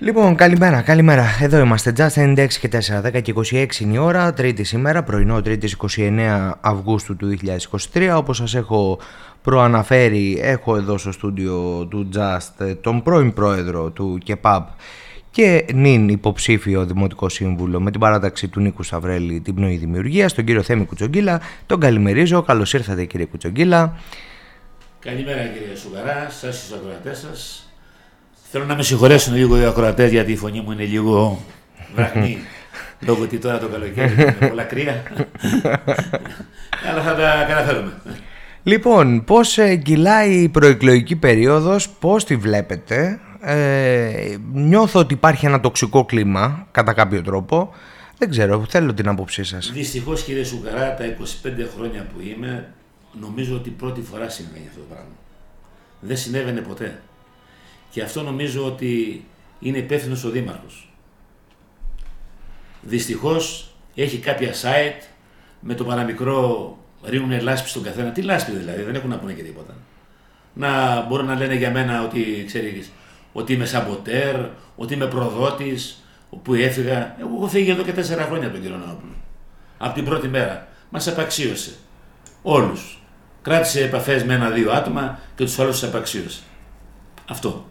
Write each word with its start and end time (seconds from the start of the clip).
Λοιπόν, 0.00 0.34
καλημέρα, 0.34 0.82
καλημέρα. 0.82 1.24
Εδώ 1.40 1.58
είμαστε. 1.58 1.92
Just 1.96 2.36
96 2.36 2.46
και 2.60 2.68
4, 2.68 3.00
10 3.02 3.22
και 3.22 3.34
26 3.36 3.80
είναι 3.80 3.94
η 3.94 3.96
ώρα. 3.96 4.32
Τρίτη 4.32 4.64
σήμερα, 4.64 5.02
πρωινό, 5.02 5.42
Τρίτης 5.42 5.76
29 5.96 6.50
Αυγούστου 6.60 7.16
του 7.16 7.26
2023. 7.92 8.16
Όπως 8.16 8.36
σας 8.36 8.54
έχω 8.54 8.98
προαναφέρει, 9.42 10.38
έχω 10.42 10.76
εδώ 10.76 10.98
στο 10.98 11.12
στούντιο 11.12 11.86
του 11.90 12.08
Just 12.14 12.76
τον 12.80 13.02
πρώην 13.02 13.32
πρόεδρο 13.32 13.90
του 13.90 14.18
ΚΕΠΑΠ 14.24 14.68
και 15.30 15.64
νυν 15.74 16.08
υποψήφιο 16.08 16.84
δημοτικό 16.84 17.28
σύμβουλο 17.28 17.80
με 17.80 17.90
την 17.90 18.00
παράταξη 18.00 18.48
του 18.48 18.60
Νίκου 18.60 18.82
Σταυρέλη 18.82 19.40
την 19.40 19.54
πνοή 19.54 19.76
δημιουργίας, 19.76 20.34
τον 20.34 20.44
κύριο 20.44 20.62
Θέμη 20.62 20.84
Κουτσογγίλα. 20.84 21.40
Τον 21.66 21.80
καλημερίζω. 21.80 22.42
Καλώς 22.42 22.72
ήρθατε, 22.72 23.04
κύριε 23.04 23.26
Κουτσογγίλα. 23.26 23.96
Καλημέρα 25.04 25.42
κύριε 25.42 25.76
Σουγαρά, 25.76 26.30
σας 26.30 26.66
του 26.68 26.74
ακροατές 26.74 27.18
σας. 27.18 27.68
Θέλω 28.50 28.64
να 28.64 28.76
με 28.76 28.82
συγχωρέσουν 28.82 29.34
λίγο 29.34 29.60
οι 29.60 29.64
ακροατές 29.64 30.10
γιατί 30.10 30.32
η 30.32 30.36
φωνή 30.36 30.60
μου 30.60 30.72
είναι 30.72 30.84
λίγο 30.84 31.44
βραχνή. 31.94 32.38
Λόγω 33.06 33.22
ότι 33.22 33.38
τώρα 33.38 33.58
το 33.58 33.68
καλοκαίρι 33.68 34.12
είναι 34.12 34.48
πολλά 34.48 34.62
κρύα. 34.62 35.02
Αλλά 36.90 37.02
θα 37.02 37.14
τα 37.14 37.44
καταφέρουμε. 37.48 37.92
Λοιπόν, 38.62 39.24
πώς 39.24 39.58
ε, 39.58 39.76
κυλάει 39.76 40.32
η 40.32 40.48
προεκλογική 40.48 41.16
περίοδος, 41.16 41.88
πώς 41.88 42.24
τη 42.24 42.36
βλέπετε, 42.36 43.20
ε, 43.40 44.36
νιώθω 44.52 45.00
ότι 45.00 45.14
υπάρχει 45.14 45.46
ένα 45.46 45.60
τοξικό 45.60 46.04
κλίμα, 46.04 46.66
κατά 46.70 46.92
κάποιο 46.92 47.22
τρόπο, 47.22 47.74
δεν 48.18 48.30
ξέρω, 48.30 48.66
θέλω 48.68 48.94
την 48.94 49.08
άποψή 49.08 49.44
σας. 49.44 49.70
Δυστυχώς 49.74 50.22
κύριε 50.22 50.44
Σουγκαρά, 50.44 50.94
τα 50.94 51.04
25 51.04 51.68
χρόνια 51.76 52.06
που 52.12 52.20
είμαι, 52.20 52.68
νομίζω 53.20 53.56
ότι 53.56 53.70
πρώτη 53.70 54.02
φορά 54.02 54.28
συμβαίνει 54.28 54.66
αυτό 54.68 54.80
το 54.80 54.86
πράγμα. 54.88 55.14
Δεν 56.00 56.16
συνέβαινε 56.16 56.60
ποτέ. 56.60 57.02
Και 57.90 58.02
αυτό 58.02 58.22
νομίζω 58.22 58.66
ότι 58.66 59.24
είναι 59.58 59.78
υπεύθυνος 59.78 60.24
ο 60.24 60.30
Δήμαρχος. 60.30 60.88
Δυστυχώς 62.82 63.74
έχει 63.94 64.18
κάποια 64.18 64.52
site 64.52 65.02
με 65.60 65.74
το 65.74 65.84
παραμικρό 65.84 66.78
ρίχνουν 67.02 67.40
λάσπη 67.40 67.68
στον 67.68 67.82
καθένα. 67.82 68.10
Τι 68.10 68.22
λάσπη 68.22 68.52
δηλαδή, 68.52 68.82
δεν 68.82 68.94
έχουν 68.94 69.10
να 69.10 69.18
πούνε 69.18 69.32
και 69.32 69.42
τίποτα. 69.42 69.76
Να 70.54 71.00
μπορούν 71.02 71.26
να 71.26 71.34
λένε 71.34 71.54
για 71.54 71.70
μένα 71.70 72.04
ότι 72.04 72.44
ξέρεις, 72.46 72.90
ότι 73.32 73.52
είμαι 73.52 73.64
σαμποτέρ, 73.64 74.36
ότι 74.76 74.94
είμαι 74.94 75.06
προδότης, 75.06 76.04
που 76.42 76.54
έφυγα. 76.54 77.16
Εγώ 77.20 77.36
έχω 77.36 77.46
φύγει 77.46 77.70
εδώ 77.70 77.82
και 77.82 77.92
τέσσερα 77.92 78.24
χρόνια 78.24 78.44
από 78.46 78.54
τον 78.54 78.62
κύριο 78.62 78.76
Νανόπουλο. 78.76 79.12
Από 79.78 79.94
την 79.94 80.04
πρώτη 80.04 80.28
μέρα. 80.28 80.68
Μας 80.90 81.08
απαξίωσε. 81.08 81.74
Όλους. 82.42 82.98
Κράτησε 83.44 83.84
επαφές 83.84 84.24
με 84.24 84.34
ένα-δύο 84.34 84.70
άτομα 84.72 85.18
και 85.34 85.44
τους 85.44 85.58
άλλους 85.58 85.78
τους 85.78 85.88
απαξίωσε. 85.88 86.40
Αυτό. 87.30 87.64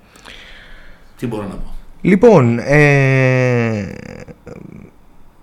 Τι 1.18 1.28
μπορώ 1.28 1.44
να 1.44 1.56
πω. 1.56 1.76
Λοιπόν, 2.02 2.60
ε, 2.60 3.96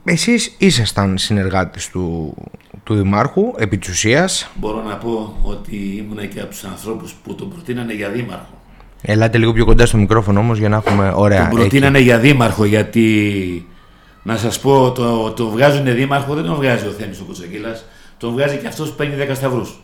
εσείς 0.05 0.55
ήσασταν 0.59 1.19
συνεργάτης 1.19 1.91
του, 1.91 2.34
του 2.84 2.95
Δημάρχου, 2.95 3.55
επί 3.56 3.78
της 3.78 3.89
ουσίας. 3.89 4.50
Μπορώ 4.55 4.83
να 4.83 4.97
πω 4.97 5.37
ότι 5.42 5.77
ήμουν 5.77 6.28
και 6.28 6.41
από 6.41 6.50
τους 6.50 6.65
ανθρώπους 6.65 7.12
που 7.12 7.34
τον 7.34 7.50
προτείνανε 7.50 7.92
για 7.92 8.09
Δήμαρχο. 8.09 8.62
Ελάτε 9.03 9.39
λίγο 9.39 9.53
πιο 9.53 9.65
κοντά 9.65 9.87
στο 9.87 9.97
μικρόφωνο 9.97 10.41
όμως 10.41 10.59
για 10.59 10.69
να 10.69 10.77
έχουμε 10.77 11.12
ωραία. 11.15 11.48
Τον 11.48 11.59
προτείνανε 11.59 11.98
για 11.98 12.19
Δήμαρχο 12.19 12.65
γιατί 12.65 13.67
να 14.22 14.37
σας 14.37 14.61
πω 14.61 14.92
το, 14.92 15.31
το 15.31 15.48
βγάζουν 15.48 15.94
Δήμαρχο 15.94 16.34
δεν 16.34 16.44
τον 16.44 16.55
βγάζει 16.55 16.87
ο 16.87 16.91
Θέμης 16.91 17.20
ο 17.20 17.25
Κουτσοκύλας. 17.25 17.84
Τον 18.19 18.33
βγάζει 18.33 18.56
και 18.56 18.67
αυτός 18.67 18.89
που 18.89 18.97
παίρνει 18.97 19.15
10 19.28 19.34
σταυρούς. 19.34 19.81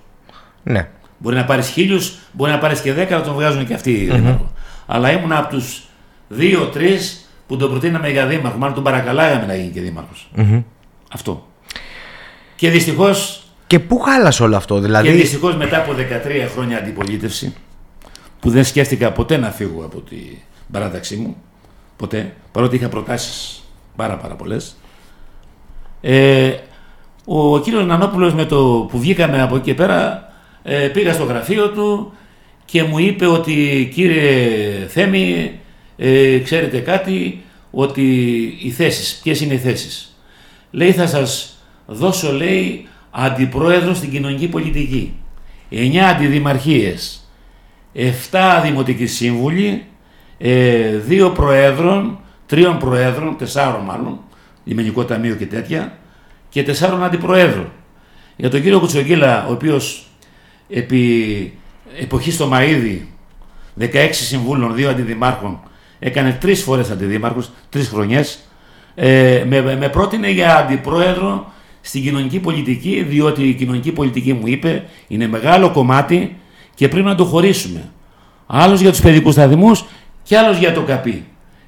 Ναι. 0.69 0.89
Μπορεί 1.19 1.37
να 1.37 1.45
πάρεις 1.45 1.69
χίλιους, 1.69 2.19
μπορεί 2.33 2.51
να 2.51 2.59
πάρεις 2.59 2.81
και 2.81 2.93
10, 2.93 3.13
αλλά 3.13 3.23
τον 3.23 3.35
βγάζουν 3.35 3.67
και 3.67 3.75
αυτοί 3.75 4.09
mm-hmm. 4.11 4.15
Δήμαρχο. 4.15 4.53
Αλλά 4.87 5.11
ήμουν 5.11 5.33
από 5.33 5.49
τους 5.49 5.83
2-3 6.39 6.45
που 7.47 7.57
τον 7.57 7.71
προτείναμε 7.71 8.11
για 8.11 8.27
Δήμαρχο. 8.27 8.59
Μάλλον 8.59 8.75
τον 8.75 8.85
παρακαλάγαμε 8.85 9.47
να 9.47 9.55
γίνει 9.55 9.71
και 9.71 9.81
δημαρχος 9.81 10.31
Αυτό. 11.13 11.47
Και 12.57 12.71
δυστυχώ. 12.71 13.11
Και 13.67 13.79
πού 13.79 13.99
χάλασε 13.99 14.43
όλο 14.43 14.57
αυτό, 14.57 14.79
δηλαδή. 14.79 15.09
Και 15.09 15.15
δυστυχώς 15.15 15.57
μετά 15.57 15.79
από 15.79 15.93
13 15.93 16.49
χρόνια 16.53 16.79
αντιπολίτευση, 16.79 17.55
που 18.41 18.51
δεν 18.51 18.65
σκέφτηκα 18.65 19.13
ποτέ 19.13 19.37
να 19.37 19.51
φύγω 19.51 19.85
από 19.85 20.01
την 20.01 20.37
παράταξή 20.73 21.17
μου. 21.17 21.37
Ποτέ. 21.97 22.35
Παρότι 22.53 22.77
είχα 22.77 22.89
προτάσεις 22.89 23.63
πάρα 23.97 24.17
πάρα 24.17 24.35
πολλές. 24.35 24.77
Ε, 26.01 26.53
ο 27.25 27.61
κύριος 27.61 27.87
Νανόπουλος 27.87 28.35
με 28.35 28.45
το 28.45 28.87
που 28.91 28.99
βγήκαμε 28.99 29.43
από 29.43 29.57
εκεί 29.57 29.65
και 29.65 29.75
πέρα 29.75 30.26
ε, 30.69 30.89
πήγα 30.89 31.13
στο 31.13 31.25
γραφείο 31.25 31.71
του 31.71 32.13
και 32.65 32.83
μου 32.83 32.99
είπε 32.99 33.27
ότι 33.27 33.89
κύριε 33.95 34.87
Θέμη 34.89 35.53
ε, 35.97 36.39
ξέρετε 36.39 36.79
κάτι 36.79 37.43
ότι 37.71 38.03
οι 38.63 38.71
θέσεις, 38.71 39.21
ποιες 39.23 39.41
είναι 39.41 39.55
οι 39.55 39.59
θέσεις. 39.59 40.17
Λέει 40.71 40.93
θα 40.93 41.07
σας 41.07 41.59
δώσω 41.87 42.33
λέει 42.33 42.87
αντιπρόεδρο 43.11 43.95
στην 43.95 44.11
κοινωνική 44.11 44.49
πολιτική. 44.49 45.15
9 45.71 45.97
αντιδημαρχίες 45.97 47.31
7 47.95 48.61
δημοτικοί 48.63 49.07
σύμβουλοι, 49.07 49.85
ε, 50.39 50.99
2 51.09 51.33
προέδρων, 51.35 52.19
3 52.47 52.77
προέδρων, 52.79 53.37
4 53.37 53.83
μάλλον, 53.85 54.21
λιμενικό 54.65 55.05
ταμείο 55.05 55.35
και 55.35 55.47
τέτοια, 55.47 55.99
και 56.49 56.63
4 56.63 57.05
αντιπροέδρων. 57.05 57.73
Για 58.37 58.51
τον 58.51 58.63
κύριο 58.63 58.81
Κουτσογγίλα, 58.81 59.47
ο 59.47 59.53
οποίος 59.53 60.07
επί 60.69 61.53
εποχής 62.01 62.35
στο 62.35 62.51
Μαΐδι, 62.53 62.99
16 63.81 64.09
συμβούλων, 64.11 64.75
2 64.75 64.85
αντιδημάρχων, 64.85 65.61
έκανε 65.99 66.39
3 66.43 66.55
φορές 66.55 66.91
αντιδήμαρχους, 66.91 67.51
3 67.73 67.89
χρονιές, 67.89 68.39
ε, 68.95 69.45
με, 69.47 69.77
με 69.77 69.89
πρότεινε 69.89 70.31
για 70.31 70.57
αντιπρόεδρο 70.57 71.53
στην 71.81 72.03
κοινωνική 72.03 72.39
πολιτική, 72.39 73.05
διότι 73.09 73.49
η 73.49 73.55
κοινωνική 73.55 73.93
πολιτική 73.93 74.33
μου 74.33 74.47
είπε 74.47 74.85
είναι 75.09 75.27
μεγάλο 75.27 75.71
κομμάτι 75.71 76.37
και 76.75 76.89
πρέπει 76.89 77.07
να 77.07 77.15
το 77.15 77.25
χωρίσουμε. 77.25 77.89
Άλλος 78.47 78.81
για 78.81 78.91
τους 78.91 79.01
παιδικούς 79.01 79.35
σταθμούς 79.35 79.85
και 80.23 80.39
άλλος 80.39 80.59
για 80.59 80.73
το 80.73 80.83
καπί. 80.83 81.25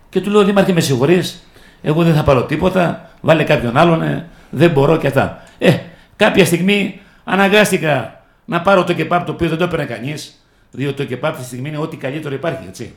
Και 0.09 0.21
του 0.21 0.31
λέω: 0.31 0.45
Δήμαρχε, 0.45 0.73
με 0.73 0.81
συγχωρείς, 0.81 1.49
εγώ 1.83 2.03
δεν 2.03 2.15
θα 2.15 2.23
πάρω 2.23 2.45
τίποτα, 2.45 3.11
βάλε 3.21 3.43
κάποιον 3.43 3.77
άλλον, 3.77 4.03
ε, 4.03 4.29
δεν 4.51 4.71
μπορώ 4.71 4.97
και 4.97 5.07
αυτά. 5.07 5.43
Ε, 5.59 5.77
κάποια 6.17 6.45
στιγμή 6.45 7.01
αναγκάστηκα 7.25 8.18
να 8.49 8.61
πάρω 8.61 8.85
το 8.85 8.93
κεπάπ 8.93 9.27
το 9.27 9.33
οποίο 9.33 9.49
δεν 9.49 9.59
το 9.59 9.65
έπαιρνε 9.65 9.85
κανείς, 9.85 10.45
διότι 10.71 10.97
το 10.97 11.05
κεπάπ 11.05 11.31
αυτή 11.31 11.41
τη 11.41 11.47
στιγμή 11.47 11.69
είναι 11.69 11.79
ό,τι 11.79 11.97
καλύτερο 11.97 12.35
υπάρχει, 12.35 12.67
έτσι. 12.69 12.95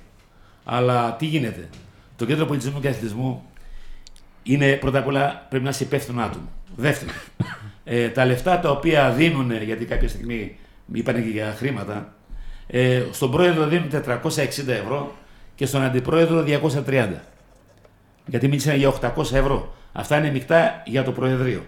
Αλλά 0.64 1.16
τι 1.16 1.26
γίνεται. 1.26 1.70
Το 2.16 2.26
κέντρο 2.26 2.46
πολιτισμού 2.46 2.80
και 2.80 2.88
αθλητισμού 2.88 3.44
είναι 4.44 4.76
πρώτα 4.76 5.00
απ' 5.00 5.08
όλα 5.08 5.46
πρέπει 5.50 5.64
να 5.64 5.70
είσαι 5.70 5.84
υπεύθυνο 5.84 6.22
άτομο. 6.22 6.50
Δεύτερον, 6.76 7.14
ε, 7.84 8.10
τα 8.10 8.26
λεφτά 8.26 8.60
τα 8.60 8.70
οποία 8.70 9.10
δίνουν, 9.10 9.52
γιατί 9.64 9.86
κάποια 9.86 10.08
στιγμή 10.08 10.58
είπαν 10.94 11.16
και 11.16 11.30
για 11.30 11.54
χρήματα, 11.58 12.14
ε, 12.68 13.04
στον 13.12 13.32
πρόεδρο 13.32 13.68
δίνουν 13.68 13.90
460 13.90 14.68
ευρώ 14.68 15.16
και 15.56 15.66
στον 15.66 15.82
αντιπρόεδρο 15.82 16.44
230. 16.88 17.08
Γιατί 18.26 18.48
μίλησαν 18.48 18.76
για 18.76 18.94
800 19.02 19.34
ευρώ. 19.34 19.74
Αυτά 19.92 20.18
είναι 20.18 20.32
μεικτά 20.32 20.84
για 20.86 21.04
το 21.04 21.12
Προεδρείο. 21.12 21.66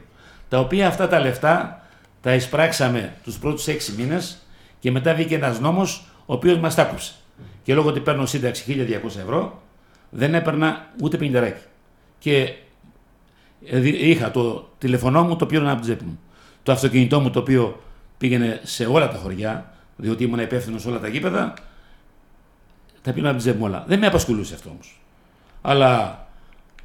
Τα 0.49 0.59
οποία 0.59 0.87
αυτά 0.87 1.07
τα 1.07 1.19
λεφτά 1.19 1.82
τα 2.23 2.33
εισπράξαμε 2.33 3.13
τους 3.23 3.37
πρώτους 3.37 3.65
6 3.67 3.93
μήνες 3.97 4.41
και 4.79 4.91
μετά 4.91 5.13
βγήκε 5.13 5.35
ένας 5.35 5.59
νόμος 5.59 6.05
ο 6.25 6.33
οποίος 6.33 6.57
μας 6.57 6.75
τα 6.75 6.83
κόψε. 6.83 7.13
Και 7.63 7.73
λόγω 7.73 7.89
ότι 7.89 7.99
παίρνω 7.99 8.25
σύνταξη 8.25 8.87
1200 9.03 9.05
ευρώ 9.05 9.61
δεν 10.09 10.33
έπαιρνα 10.33 10.87
ούτε 11.01 11.17
πενινταράκι. 11.17 11.61
Και 12.19 12.53
ε, 13.65 14.09
είχα 14.09 14.31
το 14.31 14.69
τηλεφωνό 14.77 15.23
μου 15.23 15.35
το 15.35 15.45
οποίο 15.45 15.59
ήταν 15.59 15.71
από 15.71 15.81
την 15.81 15.89
τσέπη 15.89 16.09
μου. 16.09 16.19
Το 16.63 16.71
αυτοκίνητό 16.71 17.19
μου 17.19 17.29
το 17.29 17.39
οποίο 17.39 17.81
πήγαινε 18.17 18.59
σε 18.63 18.85
όλα 18.85 19.07
τα 19.07 19.17
χωριά, 19.17 19.73
διότι 19.95 20.23
ήμουν 20.23 20.39
υπεύθυνος 20.39 20.81
σε 20.81 20.87
όλα 20.87 20.99
τα 20.99 21.07
γήπεδα, 21.07 21.53
τα 23.01 23.11
πήγαινα 23.11 23.29
από 23.29 23.37
την 23.41 23.47
τσέπη 23.47 23.63
όλα. 23.63 23.83
Δεν 23.87 23.99
με 23.99 24.07
απασχολούσε 24.07 24.53
αυτό 24.53 24.69
όμως. 24.69 25.01
Αλλά 25.61 26.22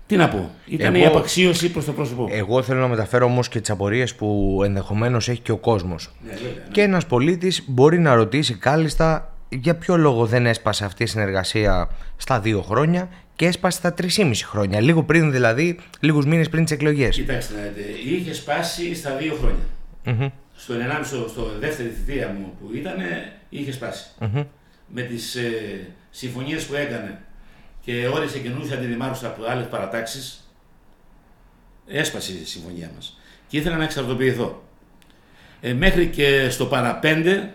τι 0.08 0.16
να 0.16 0.28
πω, 0.28 0.50
ήταν 0.66 0.94
εγώ, 0.94 1.04
η 1.04 1.06
απαξίωση 1.06 1.70
προς 1.70 1.84
το 1.84 1.92
πρόσωπό 1.92 2.28
Εγώ 2.30 2.62
θέλω 2.62 2.80
να 2.80 2.88
μεταφέρω 2.88 3.26
όμως 3.26 3.48
και 3.48 3.60
τις 3.60 3.70
απορίες 3.70 4.14
που 4.14 4.60
ενδεχομένως 4.64 5.28
έχει 5.28 5.40
και 5.40 5.52
ο 5.52 5.56
κόσμος. 5.56 6.14
Ναι, 6.24 6.32
ναι. 6.32 6.38
Και 6.70 6.82
ένας 6.82 7.06
πολίτης 7.06 7.64
μπορεί 7.66 7.98
να 7.98 8.14
ρωτήσει 8.14 8.54
κάλλιστα 8.54 9.34
για 9.48 9.74
ποιο 9.74 9.96
λόγο 9.96 10.26
δεν 10.26 10.46
έσπασε 10.46 10.84
αυτή 10.84 11.02
η 11.02 11.06
συνεργασία 11.06 11.90
στα 12.16 12.40
δύο 12.40 12.62
χρόνια 12.62 13.08
και 13.36 13.46
έσπασε 13.46 13.78
στα 13.78 14.24
μισή 14.24 14.44
χρόνια. 14.44 14.80
Λίγο 14.80 15.02
πριν 15.02 15.30
δηλαδή, 15.30 15.78
λίγους 16.00 16.26
μήνες 16.26 16.48
πριν 16.48 16.64
τις 16.64 16.72
εκλογές. 16.72 17.16
Κοιτάξτε, 17.16 17.72
είχε 18.04 18.34
σπάσει 18.34 18.94
στα 18.94 19.16
δύο 19.16 19.36
χρόνια. 19.40 19.64
Mm-hmm 20.04 20.30
στο 20.58 20.74
1,5 20.74 21.28
στο 21.28 21.50
δεύτερη 21.58 21.88
θητεία 21.88 22.28
μου 22.38 22.54
που 22.60 22.74
ήταν, 22.74 22.96
είχε 23.48 23.78
Με 24.86 25.02
τις 25.02 25.34
ε, 25.34 25.50
συμφωνίες 26.10 26.64
που 26.64 26.74
έκανε 26.74 27.20
και 27.88 28.08
όρισε 28.08 28.38
καινούριου 28.38 28.74
αντιδημάρχου 28.74 29.26
από 29.26 29.44
άλλες 29.48 29.66
παρατάξεις, 29.66 30.52
έσπασε 31.86 32.32
η 32.32 32.44
συμφωνία 32.44 32.90
μας. 32.94 33.18
Και 33.48 33.56
ήθελα 33.56 33.76
να 33.76 33.84
εξαρτοποιηθώ. 33.84 34.62
Ε, 35.60 35.72
μέχρι 35.72 36.06
και 36.06 36.50
στο 36.50 36.66
παραπέντε 36.66 37.52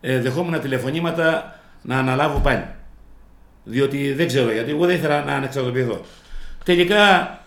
ε, 0.00 0.20
δεχόμουν 0.20 0.60
τηλεφωνήματα 0.60 1.60
να 1.82 1.98
αναλάβω 1.98 2.38
πάλι. 2.38 2.64
Διότι 3.64 4.12
δεν 4.12 4.26
ξέρω 4.26 4.52
γιατί, 4.52 4.70
εγώ 4.70 4.86
δεν 4.86 4.96
ήθελα 4.96 5.24
να 5.24 5.34
ανεξαρτοποιηθώ. 5.34 6.04
Τελικά 6.64 7.38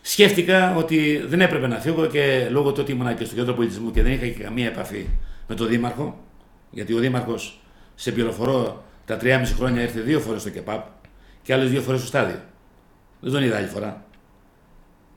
σκέφτηκα 0.00 0.74
ότι 0.76 1.24
δεν 1.26 1.40
έπρεπε 1.40 1.66
να 1.66 1.76
φύγω 1.76 2.06
και 2.06 2.48
λόγω 2.50 2.72
του 2.72 2.78
ότι 2.80 2.92
ήμουν 2.92 3.16
και 3.16 3.24
στο 3.24 3.34
κέντρο 3.34 3.54
πολιτισμού 3.54 3.90
και 3.90 4.02
δεν 4.02 4.12
είχα 4.12 4.26
και 4.26 4.42
καμία 4.42 4.66
επαφή 4.66 5.06
με 5.46 5.54
τον 5.54 5.68
Δήμαρχο, 5.68 6.24
γιατί 6.70 6.94
ο 6.94 6.98
Δήμαρχος, 6.98 7.60
σε 7.94 8.12
πληροφορώ, 8.12 8.84
τα 9.04 9.18
3,5 9.20 9.42
χρόνια 9.56 9.82
ήρθε 9.82 10.00
δύο 10.00 10.20
φορές 10.20 10.40
στο 10.40 10.50
ΚΕΠΑΠ 10.50 10.96
και 11.48 11.54
άλλες 11.54 11.70
δύο 11.70 11.80
φορές 11.80 12.00
στο 12.00 12.08
στάδιο. 12.08 12.40
Δεν 13.20 13.32
τον 13.32 13.42
είδα 13.42 13.56
άλλη 13.56 13.66
φορά. 13.66 14.04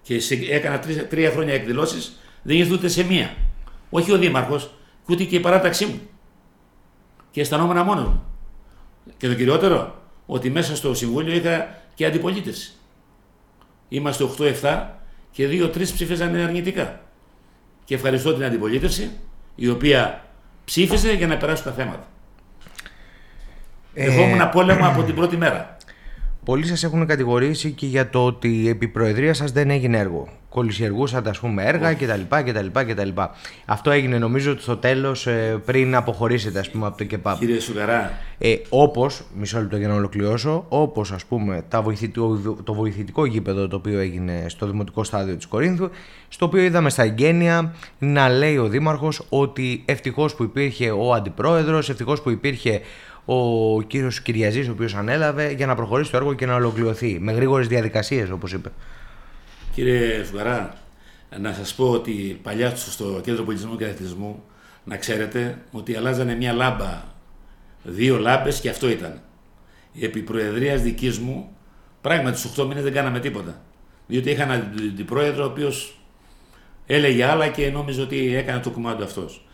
Και 0.02 0.20
σε, 0.20 0.36
έκανα 0.36 0.80
τρία, 0.80 1.08
τρία 1.08 1.32
χρόνια 1.32 1.54
εκδηλώσεις, 1.54 2.20
δεν 2.42 2.58
ήρθε 2.58 2.74
ούτε 2.74 2.88
σε 2.88 3.04
μία. 3.04 3.36
Όχι 3.90 4.12
ο 4.12 4.18
Δήμαρχος, 4.18 4.74
ούτε 5.10 5.24
και 5.24 5.36
η 5.36 5.40
παράταξή 5.40 5.86
μου. 5.86 6.00
Και 7.32 7.42
αισθανόμουν 7.42 7.78
μόνος 7.78 8.04
μου. 8.04 8.24
Και 9.18 9.28
το 9.28 9.34
κυριότερο, 9.34 10.02
ότι 10.26 10.50
μέσα 10.50 10.76
στο 10.76 10.94
Συμβούλιο 10.94 11.34
είχα 11.34 11.82
και 11.94 12.06
αντιπολίτευση. 12.06 12.74
Είμαστε 13.90 14.28
8-7 14.62 14.88
και 15.32 15.48
2-3 15.48 15.82
ψήφισαν 15.82 16.36
αρνητικά. 16.36 17.02
Και 17.84 17.96
ευχαριστώ 17.96 18.34
την 18.34 18.44
αντιπολίτευση, 18.44 19.12
η 19.56 19.70
οποία 19.70 20.26
ψήφισε 20.66 21.14
για 21.14 21.28
να 21.28 21.38
περάσουν 21.38 21.66
τα 21.66 21.72
θέματα. 21.72 22.08
Ε... 23.94 24.10
Δεχόμουν 24.10 24.50
πόλεμο 24.50 24.88
από 24.88 25.04
την 25.04 25.16
πρώτη 25.16 25.38
μέρα. 25.38 25.78
Πολλοί 26.46 26.66
σας 26.66 26.84
έχουν 26.84 27.06
κατηγορήσει 27.06 27.72
και 27.72 27.86
για 27.86 28.10
το 28.10 28.26
ότι 28.26 28.70
επί 28.70 28.88
Προεδρία 28.88 29.34
σας 29.34 29.52
δεν 29.52 29.70
έγινε 29.70 29.98
έργο. 29.98 30.28
Κολυσιεργούσατε, 30.50 31.30
ας 31.30 31.40
πούμε, 31.40 31.64
έργα 31.64 31.94
κτλ, 31.94 32.22
κτλ, 32.30 32.68
κτλ. 32.74 33.10
Αυτό 33.66 33.92
έγινε 33.92 34.18
νομίζω 34.18 34.60
στο 34.60 34.78
τέλος 34.78 35.28
ε, 35.28 35.62
πριν 35.66 35.96
αποχωρήσετε, 35.96 36.60
ας 36.60 36.70
πούμε, 36.70 36.86
από 36.86 36.98
το 36.98 37.04
ΚΕΠΑΠ. 37.04 37.38
Κύριε 37.40 37.60
Σουγαρά. 37.60 38.12
Ε, 38.38 38.56
όπως, 38.70 39.24
μισό 39.36 39.60
λεπτό 39.60 39.78
για 39.78 39.88
να 39.88 39.94
ολοκληρώσω, 39.94 40.66
όπως 40.70 41.12
ας 41.12 41.26
πούμε 41.26 41.64
τα 41.68 41.82
βοηθητικό, 41.82 42.38
το 42.64 42.74
βοηθητικό 42.74 43.26
γήπεδο 43.26 43.68
το 43.68 43.76
οποίο 43.76 44.00
έγινε 44.00 44.46
στο 44.48 44.66
δημοτικό 44.66 45.04
στάδιο 45.04 45.36
της 45.36 45.46
Κορίνθου, 45.48 45.90
στο 46.28 46.46
οποίο 46.46 46.62
είδαμε 46.62 46.90
στα 46.90 47.04
εγγένεια 47.04 47.76
να 48.00 48.30
λέει 48.30 48.58
ο 48.58 48.68
Δήμαρχος 48.68 49.26
ότι 49.30 49.84
ευτυχώς 49.86 50.36
που 50.36 50.44
υπήρχε 50.44 50.92
ο 50.92 51.14
αντιπρόεδρος, 51.14 51.90
ευτυχώς 51.90 52.22
που 52.22 52.30
υπήρχε 52.30 52.82
ο 53.26 53.82
κύριος 53.82 54.22
Κυριαζής 54.22 54.68
ο 54.68 54.72
οποίος 54.72 54.96
ανέλαβε 54.96 55.52
για 55.52 55.66
να 55.66 55.76
προχωρήσει 55.76 56.12
το 56.12 56.18
έργο 56.18 56.34
και 56.34 56.46
να 56.46 56.56
ολοκληρωθεί 56.56 57.18
με 57.20 57.32
γρήγορες 57.32 57.68
διαδικασίες 57.68 58.30
όπως 58.30 58.54
είπε. 58.54 58.72
Κύριε 59.74 60.24
Φουγαρά, 60.24 60.78
να 61.40 61.54
σας 61.54 61.74
πω 61.74 61.90
ότι 61.90 62.40
παλιά 62.44 62.76
στο 62.76 63.22
Κέντρο 63.24 63.44
Πολιτισμού 63.44 63.78
και 63.78 63.86
Αθλητισμού 63.86 64.44
να 64.84 64.98
ξέρετε 64.98 65.58
ότι 65.72 65.96
αλλάζανε 65.96 66.36
μια 66.36 66.54
λάμπα, 66.54 67.04
δύο 67.84 68.18
λάμπες 68.18 68.60
και 68.60 68.70
αυτό 68.70 68.90
ήταν. 68.90 69.22
Η 69.92 70.06
επιπροεδρία 70.06 70.76
δικής 70.76 71.20
μου, 71.20 71.50
πράγματι 72.02 72.38
στους 72.38 72.52
8 72.52 72.66
μήνες 72.68 72.84
δεν 72.84 72.94
κάναμε 72.94 73.20
τίποτα. 73.20 73.62
Διότι 74.08 74.30
είχα 74.30 74.44
έναν 74.44 74.74
αντιπρόεδρο 74.92 75.44
ο 75.44 75.48
οποίος 75.48 76.00
έλεγε 76.86 77.26
άλλα 77.26 77.48
και 77.48 77.70
νόμιζε 77.70 78.02
ότι 78.02 78.36
έκανε 78.36 78.60
το 78.60 78.70
κουμάντο 78.70 79.04
αυτός. 79.04 79.46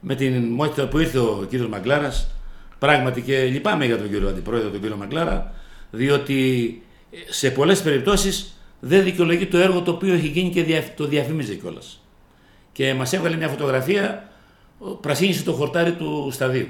Με 0.00 0.14
την 0.14 0.44
μότητα 0.44 0.88
που 0.88 0.98
ήρθε 0.98 1.18
ο 1.18 1.46
κύριος 1.48 1.68
Μαγκλάρας, 1.68 2.30
Πράγματι 2.80 3.20
και 3.20 3.44
λυπάμαι 3.44 3.86
για 3.86 3.98
τον 3.98 4.10
κύριο 4.10 4.28
Αντιπρόεδρο, 4.28 4.70
τον 4.70 4.80
κύριο 4.80 4.96
Μαγκλάρα, 4.96 5.54
διότι 5.90 6.82
σε 7.28 7.50
πολλές 7.50 7.82
περιπτώσεις 7.82 8.54
δεν 8.80 9.04
δικαιολογεί 9.04 9.46
το 9.46 9.58
έργο 9.58 9.82
το 9.82 9.90
οποίο 9.90 10.14
έχει 10.14 10.26
γίνει 10.26 10.50
και 10.50 10.82
το 10.96 11.06
διαφήμιζε 11.06 11.54
κιόλας. 11.54 12.04
Και 12.72 12.94
μας 12.94 13.12
έβγαλε 13.12 13.36
μια 13.36 13.48
φωτογραφία, 13.48 14.28
πρασίνησε 15.00 15.42
το 15.42 15.52
χορτάρι 15.52 15.92
του 15.92 16.28
σταδίου. 16.32 16.68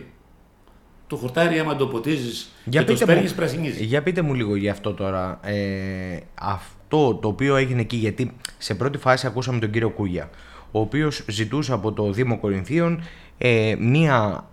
Το 1.06 1.16
χορτάρι, 1.16 1.58
άμα 1.58 1.76
το 1.76 1.86
ποτίζεις 1.86 2.50
και 2.70 2.82
το 2.82 2.96
σπέρνεις, 2.96 3.34
πρασινίζει. 3.34 3.84
Για 3.84 4.02
πείτε 4.02 4.22
μου 4.22 4.34
λίγο 4.34 4.56
για 4.56 4.72
αυτό 4.72 4.92
τώρα. 4.92 5.40
Ε, 5.42 6.18
αυτό 6.34 7.14
το 7.14 7.28
οποίο 7.28 7.56
έγινε 7.56 7.80
εκεί, 7.80 7.96
γιατί 7.96 8.36
σε 8.58 8.74
πρώτη 8.74 8.98
φάση 8.98 9.26
ακούσαμε 9.26 9.58
τον 9.58 9.70
κύριο 9.70 9.90
Κούγια, 9.90 10.30
ο 10.70 10.80
οποίος 10.80 11.24
ζητούσε 11.28 11.72
από 11.72 11.92
το 11.92 12.12
Δήμο 12.12 12.38
Κορινθίων 12.38 13.02
ε, 13.38 13.74
μία 13.78 14.48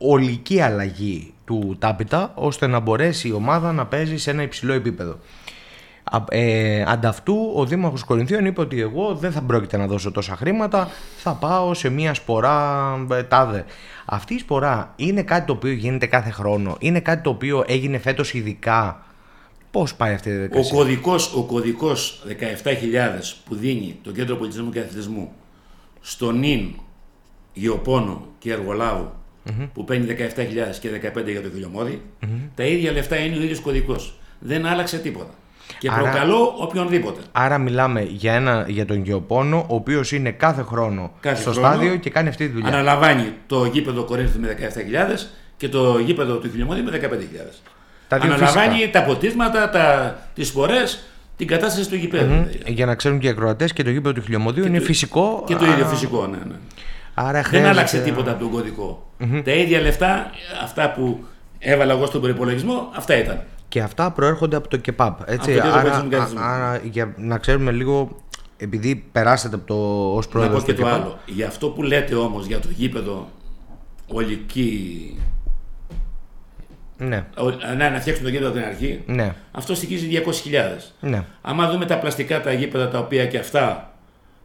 ολική 0.00 0.60
αλλαγή 0.60 1.34
του 1.44 1.76
Τάπιτα 1.78 2.32
ώστε 2.34 2.66
να 2.66 2.80
μπορέσει 2.80 3.28
η 3.28 3.32
ομάδα 3.32 3.72
να 3.72 3.86
παίζει 3.86 4.16
σε 4.16 4.30
ένα 4.30 4.42
υψηλό 4.42 4.72
επίπεδο. 4.72 5.18
Ε, 6.28 6.84
ανταυτού 6.86 7.52
ο 7.54 7.64
Δήμαρχος 7.64 8.04
Κορινθίων 8.04 8.44
είπε 8.44 8.60
ότι 8.60 8.80
εγώ 8.80 9.14
δεν 9.14 9.32
θα 9.32 9.42
πρόκειται 9.42 9.76
να 9.76 9.86
δώσω 9.86 10.10
τόσα 10.10 10.36
χρήματα, 10.36 10.88
θα 11.16 11.32
πάω 11.32 11.74
σε 11.74 11.88
μια 11.88 12.14
σπορά 12.14 13.06
ε, 13.10 13.22
τάδε. 13.22 13.64
Αυτή 14.04 14.34
η 14.34 14.38
σπορά 14.38 14.92
είναι 14.96 15.22
κάτι 15.22 15.46
το 15.46 15.52
οποίο 15.52 15.72
γίνεται 15.72 16.06
κάθε 16.06 16.30
χρόνο, 16.30 16.76
είναι 16.78 17.00
κάτι 17.00 17.22
το 17.22 17.30
οποίο 17.30 17.64
έγινε 17.66 17.98
φέτος 17.98 18.34
ειδικά. 18.34 19.04
Πώς 19.70 19.94
πάει 19.94 20.14
αυτή 20.14 20.28
η 20.28 20.32
διαδικασία; 20.32 20.70
Ο 20.74 20.76
κωδικός, 20.76 21.34
ο 21.34 21.42
κωδικός 21.42 22.22
17.000 22.28 22.32
που 23.44 23.54
δίνει 23.54 23.98
το 24.02 24.12
Κέντρο 24.12 24.36
Πολιτισμού 24.36 24.70
και 24.70 24.80
Αθλητισμού 24.80 25.32
στον 26.00 26.38
νυν, 26.38 26.74
γεωπόνο 27.52 28.26
και 28.38 28.52
εργολάβο 28.52 29.19
mm-hmm. 29.50 29.68
που 29.74 29.84
παίρνει 29.84 30.16
17.000 30.18 30.76
και 30.80 30.88
15 31.18 31.26
για 31.26 31.42
το 31.42 31.50
χιλιομόδι, 31.50 32.02
mm-hmm. 32.22 32.26
τα 32.54 32.64
ίδια 32.64 32.92
λεφτά 32.92 33.16
είναι 33.16 33.36
ο 33.36 33.42
ίδιος 33.42 33.60
κωδικός. 33.60 34.18
Δεν 34.38 34.66
άλλαξε 34.66 34.98
τίποτα. 34.98 35.34
Και 35.78 35.88
άρα, 35.92 36.02
προκαλώ 36.02 36.54
οποιονδήποτε. 36.58 37.20
Άρα 37.32 37.58
μιλάμε 37.58 38.02
για, 38.02 38.32
ένα, 38.32 38.64
για 38.68 38.86
τον 38.86 39.04
γεωπόνο, 39.04 39.66
ο 39.68 39.74
οποίος 39.74 40.12
είναι 40.12 40.30
κάθε 40.30 40.62
χρόνο 40.62 41.12
κάθε 41.20 41.40
στο 41.40 41.50
χρόνο, 41.50 41.68
στάδιο 41.68 41.96
και 41.96 42.10
κάνει 42.10 42.28
αυτή 42.28 42.46
τη 42.46 42.52
δουλειά. 42.52 42.68
Αναλαμβάνει 42.68 43.32
το 43.46 43.64
γήπεδο 43.64 44.04
Κορίνθου 44.04 44.40
με 44.40 44.56
17.000 44.60 45.26
και 45.56 45.68
το 45.68 45.98
γήπεδο 45.98 46.36
του 46.36 46.50
χιλιομόδι 46.50 46.82
με 46.82 47.00
15.000. 47.02 47.06
Τα 48.08 48.16
Αναλαμβάνει 48.16 48.74
φυσικά. 48.74 49.00
τα 49.00 49.02
ποτίσματα, 49.06 49.70
τα, 49.70 50.18
τις 50.34 50.48
σπορές, 50.48 51.04
την 51.36 51.46
κατάσταση 51.46 51.88
του 51.88 51.96
γηπέδου. 51.96 52.44
Mm-hmm. 52.44 52.66
Για 52.66 52.86
να 52.86 52.94
ξέρουν 52.94 53.18
και 53.18 53.26
οι 53.26 53.30
ακροατές 53.30 53.72
και 53.72 53.82
το 53.82 53.90
γήπεδο 53.90 54.14
του 54.14 54.22
χιλιομοδίου 54.22 54.64
είναι 54.64 54.80
φυσικό. 54.80 55.44
Και 55.46 55.54
το 55.54 55.64
ίδιο 55.64 55.86
φυσικό, 55.86 56.26
ναι. 56.26 56.36
ναι. 56.36 56.54
Άρα 57.22 57.42
Δεν 57.50 57.66
άλλαξε 57.66 57.98
τίποτα 57.98 58.30
από 58.30 58.40
τον 58.40 58.50
κωδικο 58.50 59.06
Τα 59.44 59.52
ίδια 59.52 59.80
λεφτά, 59.80 60.30
αυτά 60.62 60.92
που 60.92 61.24
έβαλα 61.58 61.92
εγώ 61.92 62.06
στον 62.06 62.20
προπολογισμό, 62.20 62.90
αυτά 62.96 63.16
ήταν. 63.16 63.42
Και 63.68 63.80
αυτά 63.80 64.10
προέρχονται 64.10 64.56
από 64.56 64.68
το 64.68 64.76
ΚΕΠΑΠ. 64.76 65.28
Έτσι. 65.30 65.54
το 65.54 65.62
άρα, 65.72 66.06
άρα, 66.36 66.80
για 66.90 67.14
να 67.16 67.38
ξέρουμε 67.38 67.70
λίγο, 67.70 68.16
επειδή 68.56 69.04
περάσατε 69.12 69.54
από 69.54 69.66
το 69.66 69.74
ως 70.14 70.28
πρόεδρο. 70.28 70.52
Να 70.52 70.60
πω 70.60 70.66
και 70.66 70.74
το 70.74 70.86
άλλο. 70.86 71.18
Για 71.26 71.46
αυτό 71.46 71.68
που 71.68 71.82
λέτε 71.82 72.14
όμως 72.14 72.46
για 72.46 72.60
το 72.60 72.68
γήπεδο 72.70 73.28
ολική. 74.06 75.18
Ναι. 76.96 77.26
Να, 77.76 77.90
να 77.90 78.00
φτιάξουμε 78.00 78.28
το 78.28 78.34
γήπεδο 78.34 78.50
από 78.50 78.58
την 78.58 78.66
αρχή. 78.66 79.02
Ναι. 79.06 79.34
Αυτό 79.52 79.74
στοιχίζει 79.74 80.22
200.000. 80.24 80.30
Ναι. 81.00 81.24
Άμα 81.40 81.70
δούμε 81.70 81.86
τα 81.86 81.98
πλαστικά 81.98 82.40
τα 82.40 82.52
γήπεδα 82.52 82.88
τα 82.88 82.98
οποία 82.98 83.26
και 83.26 83.38
αυτά 83.38 83.89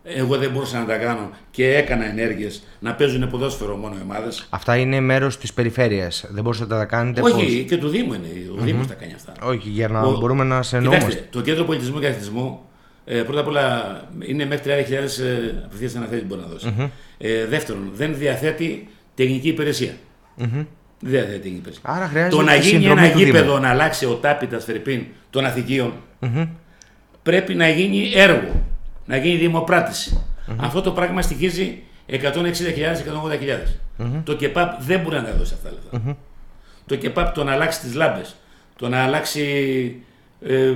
εγώ 0.08 0.38
δεν 0.38 0.52
μπορούσα 0.52 0.80
να 0.80 0.86
τα 0.86 0.98
κάνω 0.98 1.30
και 1.52 1.76
έκανα 1.76 2.06
ενέργειες 2.06 2.64
να 2.80 2.94
παίζουν 2.94 3.30
ποδόσφαιρο 3.30 3.76
μόνο 3.76 3.96
οι 3.98 4.02
ομάδες. 4.04 4.48
Αυτά 4.50 4.78
είναι 4.78 5.00
μέρος 5.00 5.38
της 5.38 5.54
περιφέρειας. 5.54 6.26
Δεν 6.30 6.44
μπορούσατε 6.44 6.74
να 6.74 6.80
τα 6.80 6.86
κάνετε. 6.86 7.22
Όχι, 7.22 7.34
πώς; 7.34 7.66
και 7.68 7.78
του 7.78 7.90
Δήμου 7.90 8.14
είναι. 8.14 8.28
Ο 8.28 8.56
mm-hmm. 8.56 8.64
Δήμο 8.64 8.86
τα 8.86 8.94
κάνει 8.94 9.14
αυτά. 9.14 9.34
Όχι, 9.42 9.70
για 9.70 9.88
να 9.88 10.02
Ο... 10.02 10.18
μπορούμε 10.18 10.44
να 10.44 10.62
σε 10.62 10.78
εννοούμε. 10.78 11.28
Το 11.30 11.42
κέντρο 11.42 11.64
πολιτισμού 11.64 12.00
και 12.00 12.08
αθλητισμού 12.08 12.60
ε, 13.06 13.22
πρώτα 13.22 13.40
απ' 13.40 13.48
όλα 13.48 14.02
είναι 14.20 14.46
μέχρι 14.46 14.86
30.000 14.90 14.92
ε, 14.92 15.64
απευθείας 15.66 15.96
αναθέτει 15.96 16.26
μπορεί 16.26 16.42
να 16.42 16.48
δώσει. 16.48 16.74
Mm-hmm. 16.80 16.90
Ε, 17.18 17.46
δεύτερον, 17.46 17.92
δεν 17.94 18.16
διαθέτει 18.18 18.88
τεχνική 19.16 19.48
υπηρεσία. 19.48 19.94
Mm-hmm. 20.40 20.66
Δεν 21.00 21.12
διαθέτει 21.12 21.38
τεχνική 21.38 21.58
υπηρεσία. 21.58 21.82
Άρα 21.84 22.08
χρειάζεται 22.08 22.36
το 22.36 22.42
να 22.42 22.56
γίνει 22.56 22.86
ένα 22.86 23.06
γήπεδο 23.06 23.60
να 23.60 23.70
αλλάξει 23.70 24.06
ο 24.06 24.14
τάπητας 24.14 24.64
Φερρυπίν 24.64 25.06
των 25.30 25.46
αθηκείων 25.46 25.94
mm-hmm. 26.22 26.48
πρέπει 27.24 27.56
να 27.56 27.70
γίνει 27.70 28.12
έργο 28.16 28.64
να 29.06 29.18
γίνει 29.18 29.38
δημοπράτηση. 29.38 30.24
Mm-hmm. 30.48 30.56
Αυτό 30.60 30.82
το 30.82 30.92
πράγμα 30.92 31.22
στοιχίζει 31.22 31.84
160.000-180.000. 32.10 32.22
Mm-hmm. 34.00 34.22
Το 34.24 34.36
ΚΕΠΑΠ 34.36 34.82
δεν 34.82 35.00
μπορεί 35.00 35.16
να 35.16 35.24
τα 35.24 35.34
δώσει 35.34 35.54
αυτά 35.54 35.70
τα 35.70 35.76
λεφτά. 35.76 36.12
Mm-hmm. 36.12 36.16
Το 36.86 36.96
ΚΕΠΑΠ 36.96 37.34
το 37.34 37.44
να 37.44 37.52
αλλάξει 37.52 37.80
τις 37.80 37.94
λάμπες, 37.94 38.36
το 38.76 38.90
να 38.90 39.04
αλλάξει 39.04 39.42
ε, 40.42 40.74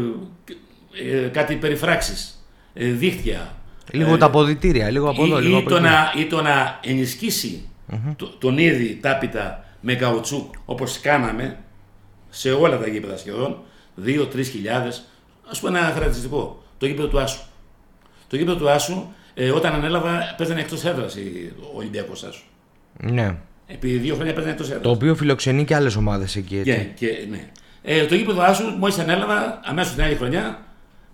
ε, 1.12 1.28
κάτι 1.28 1.56
περιφράξεις, 1.56 2.46
ε, 2.74 2.86
δίχτυα. 2.86 3.54
Λίγο 3.92 4.14
ε, 4.14 4.18
τα 4.18 4.26
αποδητήρια, 4.26 4.90
λίγο 4.90 5.10
από 5.10 5.24
εδώ, 5.24 5.40
ή, 5.40 5.44
λίγο 5.44 5.58
ή, 5.58 5.64
το 5.64 5.80
να, 5.80 6.14
ή 6.18 6.26
το 6.26 6.42
να 6.42 6.80
ενισχύσει 6.84 7.70
το, 8.16 8.28
τον 8.28 8.58
ήδη 8.58 9.00
τάπητα 9.02 9.66
με 9.82 9.96
καουτσούκ 9.96 10.54
όπως 10.66 11.00
κάναμε 11.00 11.58
σε 12.30 12.52
όλα 12.52 12.78
τα 12.78 12.88
γήπεδα 12.88 13.18
σχεδόν, 13.18 13.58
2-3 14.06 14.44
χιλιάδες. 14.44 15.06
Α 15.56 15.60
πούμε 15.60 15.80
ένα 15.80 15.88
χαρακτηριστικό. 15.88 16.64
Το 16.78 16.86
γήπεδο 16.86 17.08
του 17.08 17.20
Άσου. 17.20 17.42
Το 18.30 18.36
γήπεδο 18.36 18.58
του 18.58 18.70
Άσου, 18.70 19.08
ε, 19.34 19.50
όταν 19.50 19.74
ανέλαβα, 19.74 20.36
παίζανε 20.38 20.60
εκτός 20.60 20.86
έδρας 20.86 21.16
ο 21.74 21.78
Ολυμπιακός 21.78 22.24
Άσου. 22.24 22.44
Ναι. 23.00 23.36
Επί 23.68 23.88
δύο 23.88 24.16
χρόνια 24.16 24.34
παίζανε 24.34 24.54
εκτός 24.54 24.68
έδρας. 24.68 24.84
Το 24.84 24.90
οποίο 24.90 25.16
φιλοξενεί 25.16 25.66
και 25.66 25.76
άλλες 25.76 25.96
ομάδες 25.96 26.36
εκεί. 26.36 26.58
Έτσι. 26.58 26.92
Και, 26.96 27.08
και, 27.08 27.26
ναι. 27.30 27.50
Ε, 27.84 28.06
το 28.06 28.16
γήπεδο 28.16 28.42
Άσου, 28.42 28.64
μόλις 28.64 29.00
ανέλαβα, 29.00 29.60
αμέσως 29.64 29.94
την 29.94 30.04
άλλη 30.04 30.16
χρονιά, 30.16 30.60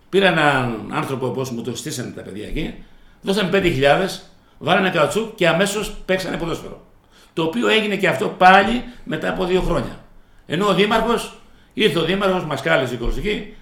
πήρα 0.10 0.27
έναν 0.27 0.89
άνθρωπο 0.91 1.27
όπως 1.27 1.50
μου 1.51 1.62
το 1.62 1.75
στήσανε 1.75 2.12
τα 2.12 2.22
παιδιά 2.22 2.48
εκεί, 2.48 2.74
δώσανε 3.22 3.50
5.000, 3.53 4.22
βάλανε 4.57 4.89
κατσού 4.89 5.36
και 5.36 5.48
αμέσως 5.48 5.95
παίξανε 6.05 6.38
ποδόσφαιρο. 6.38 6.86
Το 7.34 7.43
οποίο 7.43 7.67
έγινε 7.67 7.95
και 7.95 8.07
αυτό 8.07 8.27
πάλι 8.27 8.84
μετά 9.03 9.29
από 9.29 9.45
δύο 9.45 9.62
χρόνια. 9.62 10.00
Ενώ 10.45 10.67
ο 10.67 10.74
Δήμαρχος, 10.74 11.39
ήρθε 11.74 12.00
ο 12.00 12.03
Δήμαρχος, 12.03 12.45
μας 12.45 12.62
κάλεσε 12.62 12.93
η 12.93 12.98
Κορσική, 12.98 13.53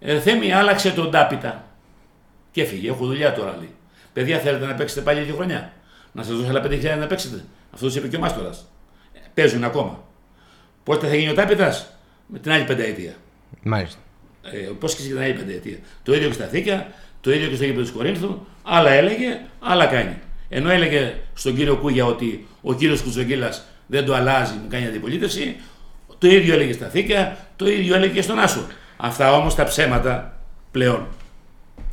ε, 0.00 0.20
Θέμη 0.20 0.52
άλλαξε 0.52 0.90
τον 0.90 1.10
Τάπιτα. 1.10 1.64
Και 2.50 2.62
έφυγε, 2.62 2.88
έχω 2.88 3.06
δουλειά 3.06 3.32
τώρα 3.34 3.56
λέει. 3.58 3.70
Παιδιά, 4.12 4.38
θέλετε 4.38 4.66
να 4.66 4.74
παίξετε 4.74 5.00
πάλι 5.00 5.20
δύο 5.20 5.34
χρονιά; 5.34 5.72
Να 6.12 6.22
σας 6.22 6.36
δώσω 6.36 6.48
άλλα 6.48 6.62
5.000 6.64 6.96
να 6.98 7.06
παίξετε. 7.06 7.44
Αυτό 7.74 7.88
το 7.88 7.94
είπε 7.96 8.08
και 8.08 8.16
ο 8.16 8.20
Μάστορας. 8.20 8.66
Παίζουν 9.34 9.64
ακόμα. 9.64 10.04
Πότε 10.82 11.06
θα 11.06 11.14
γίνει 11.14 11.30
ο 11.30 11.34
Τάπιτα, 11.34 11.86
με 12.26 12.38
την 12.38 12.52
άλλη 12.52 12.64
πενταετία. 12.64 13.14
Μάλιστα. 13.62 13.98
Ε, 14.42 14.56
Πώς 14.78 14.94
και 14.94 15.02
στην 15.02 15.18
άλλη 15.18 15.32
πενταετία. 15.32 15.78
Το 16.02 16.14
ίδιο 16.14 16.28
και 16.28 16.34
στα 16.34 16.44
Θήκα, 16.46 16.86
το 17.20 17.32
ίδιο 17.32 17.48
και 17.48 17.54
στο 17.54 17.64
γήπεδο 17.64 17.82
της 17.82 17.90
Κορίνθου. 17.90 18.46
Άλλα 18.62 18.90
έλεγε, 18.90 19.40
άλλα 19.60 19.86
κάνει. 19.86 20.18
Ενώ 20.48 20.70
έλεγε 20.70 21.14
στον 21.34 21.54
κύριο 21.54 21.76
Κούγια 21.76 22.04
ότι 22.04 22.46
ο 22.60 22.74
κύριος 22.74 23.02
Κουτσογγίλα 23.02 23.52
δεν 23.86 24.04
το 24.04 24.14
αλλάζει, 24.14 24.52
μου 24.52 24.66
κάνει 24.68 24.86
αντιπολίτευση, 24.86 25.56
το 26.18 26.26
ίδιο 26.26 26.54
έλεγε 26.54 26.72
στα 26.72 26.86
Θήκα, 26.88 27.36
το 27.56 27.68
ίδιο 27.68 27.94
έλεγε 27.94 28.12
και 28.12 28.22
στον 28.22 28.38
Άσο. 28.38 28.66
Αυτά 28.96 29.32
όμως 29.36 29.54
τα 29.54 29.64
ψέματα 29.64 30.40
πλέον. 30.70 31.06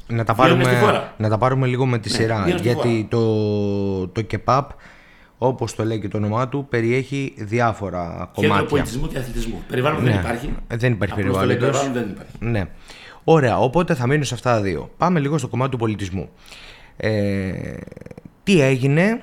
Να 0.08 0.24
τα, 0.24 0.34
Βγαίνουν 0.34 0.56
στη 0.62 0.64
πάρουμε, 0.70 0.86
χώρα. 0.86 1.14
να 1.18 1.30
τα 1.30 1.38
πάρουμε 1.38 1.68
λίγο 1.68 1.86
με 1.86 1.98
τη 2.00 2.10
Ναι, 2.10 2.16
σειρά. 2.16 2.36
βγαίνουν 2.42 2.60
στη 2.60 2.68
Γιατί 2.68 3.08
το, 3.10 4.08
το 4.08 4.22
ΚΕΠΑΠ, 4.22 4.70
όπως 5.38 5.76
το 5.76 5.86
λέει 5.86 6.00
και 6.00 6.08
το 6.08 6.18
όνομά 6.18 6.48
του, 6.48 6.66
περιέχει 6.70 7.34
διάφορα 7.38 8.30
Κέντρο 8.34 8.50
κομμάτια. 8.50 8.70
πολιτισμού 8.70 9.08
και 9.08 9.18
αθλητισμού. 9.18 9.62
Περιβάλλον 9.68 10.04
Ναι. 10.04 10.10
δεν 10.12 10.20
υπάρχει. 10.20 10.54
Ε, 10.68 10.76
δεν 10.78 10.92
υπάρχει 10.92 11.14
Απλώς 11.20 11.38
το 11.38 11.46
λέει 11.46 11.56
περιβάλλοντος. 11.58 11.82
περιβάλλον 11.82 11.94
δεν 11.94 12.16
υπάρχει. 12.16 12.32
Ναι. 12.60 12.70
Ωραία, 13.24 13.60
οπότε 13.60 13.96
θα 13.96 14.08
μείνω 14.08 14.24
σε 14.24 14.34
αυτά 14.34 14.54
τα 14.54 14.62
δύο. 14.62 14.90
Πάμε 14.98 15.20
λίγο 15.20 15.38
στο 15.38 15.48
κομμάτι 15.48 15.72
του 15.72 15.78
πολιτισμού. 15.78 16.30
Ε, 16.98 17.52
τι 18.44 18.62
έγινε 18.62 19.22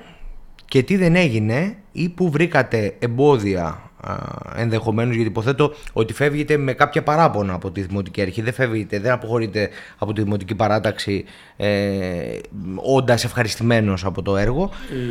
και 0.65 0.83
τι 0.83 0.95
δεν 0.97 1.15
έγινε 1.15 1.75
ή 1.91 2.09
που 2.09 2.29
βρήκατε 2.31 2.95
εμπόδια 2.99 3.84
α, 4.07 4.15
ενδεχομένως 4.55 5.15
γιατί 5.15 5.29
υποθέτω 5.29 5.73
ότι 5.93 6.13
φεύγετε 6.13 6.57
με 6.57 6.73
κάποια 6.73 7.03
παράπονα 7.03 7.53
από 7.53 7.71
τη 7.71 7.81
Δημοτική 7.81 8.21
Αρχή. 8.21 8.41
Δεν 8.41 8.53
φεύγετε, 8.53 8.99
δεν 8.99 9.11
αποχωρείτε 9.11 9.69
από 9.97 10.13
τη 10.13 10.21
Δημοτική 10.21 10.55
Παράταξη 10.55 11.25
ε, 11.57 12.37
όντας 12.75 13.23
ευχαριστημένος 13.23 14.05
από 14.05 14.21
το 14.21 14.37
έργο. 14.37 14.69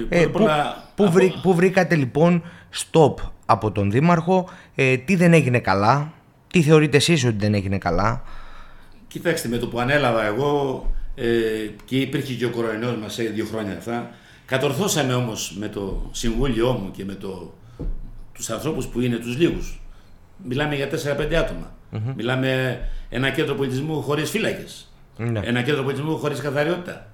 Ε, 0.09 0.21
ε, 0.23 0.27
πρώτα 0.27 0.35
που, 0.35 0.45
απ' 0.45 0.51
όλα, 0.51 0.91
που, 0.95 1.03
από- 1.05 1.13
βρή- 1.13 1.41
που 1.43 1.55
βρήκατε 1.55 1.95
λοιπόν 1.95 2.43
stop 2.75 3.15
από 3.47 3.71
τον 3.73 3.91
Δήμαρχο; 3.91 4.49
Ε, 4.75 4.97
τι 4.97 5.17
δεν 5.17 5.33
έγινε 5.33 5.59
καλά; 5.59 6.13
Τι 6.51 6.63
θεωρείτε 6.63 6.97
εσείς 6.97 7.25
ότι 7.25 7.37
δεν 7.39 7.55
έγινε 7.55 7.79
καλά; 7.79 8.23
Κοιτάξτε, 9.09 9.49
με 9.49 9.57
το 9.57 9.67
που 9.67 9.81
ανέλαβα 9.81 10.25
εγώ 10.25 10.87
ε, 11.15 11.25
και 11.85 11.97
υπήρχε 11.97 12.35
και 12.35 12.45
ο 12.45 12.51
κορονοϊός 12.51 12.97
μας 13.03 13.15
σε 13.15 13.23
δύο 13.23 13.45
χρόνια 13.45 13.77
αυτά, 13.77 14.11
κατορθώσαμε 14.47 15.15
όμως 15.15 15.57
με 15.59 15.69
το 15.69 16.09
συμβούλιο 16.13 16.73
μου 16.73 16.91
και 16.91 17.05
με 17.05 17.13
το, 17.15 17.53
τους 18.35 18.51
ανθρώπους 18.51 18.87
που 18.87 19.01
είναι 19.01 19.17
τους 19.17 19.37
λίγους. 19.39 19.81
Μιλάμε 20.45 20.75
για 20.75 20.89
4-5 20.89 21.35
ατομα 21.35 21.75
Μιλάμε 22.17 22.81
ένα 23.09 23.31
κέντρο 23.31 23.55
πολιτισμού 23.55 24.03
χωρίς 24.03 24.31
φύλακες. 24.31 24.93
Ναι. 25.17 25.41
Ένα 25.45 25.63
κέντρο 25.63 25.83
πολιτισμού 25.83 26.19
χωρίς 26.19 26.41
καθαριότητα. 26.41 27.11